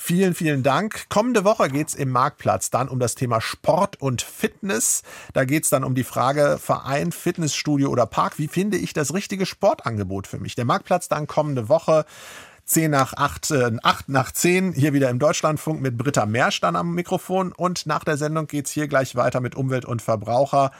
[0.00, 1.08] Vielen, vielen Dank.
[1.08, 5.02] Kommende Woche geht es im Marktplatz dann um das Thema Sport und Fitness.
[5.32, 8.38] Da geht es dann um die Frage Verein, Fitnessstudio oder Park.
[8.38, 10.54] Wie finde ich das richtige Sportangebot für mich?
[10.54, 12.04] Der Marktplatz dann kommende Woche.
[12.64, 16.76] 10 nach 8, äh, 8 nach 10 hier wieder im Deutschlandfunk mit Britta Mersch dann
[16.76, 20.70] am Mikrofon und nach der Sendung geht es hier gleich weiter mit Umwelt und Verbraucher.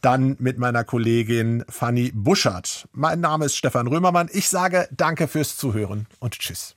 [0.00, 2.88] Dann mit meiner Kollegin Fanny Buschert.
[2.92, 4.28] Mein Name ist Stefan Römermann.
[4.32, 6.76] Ich sage danke fürs Zuhören und tschüss.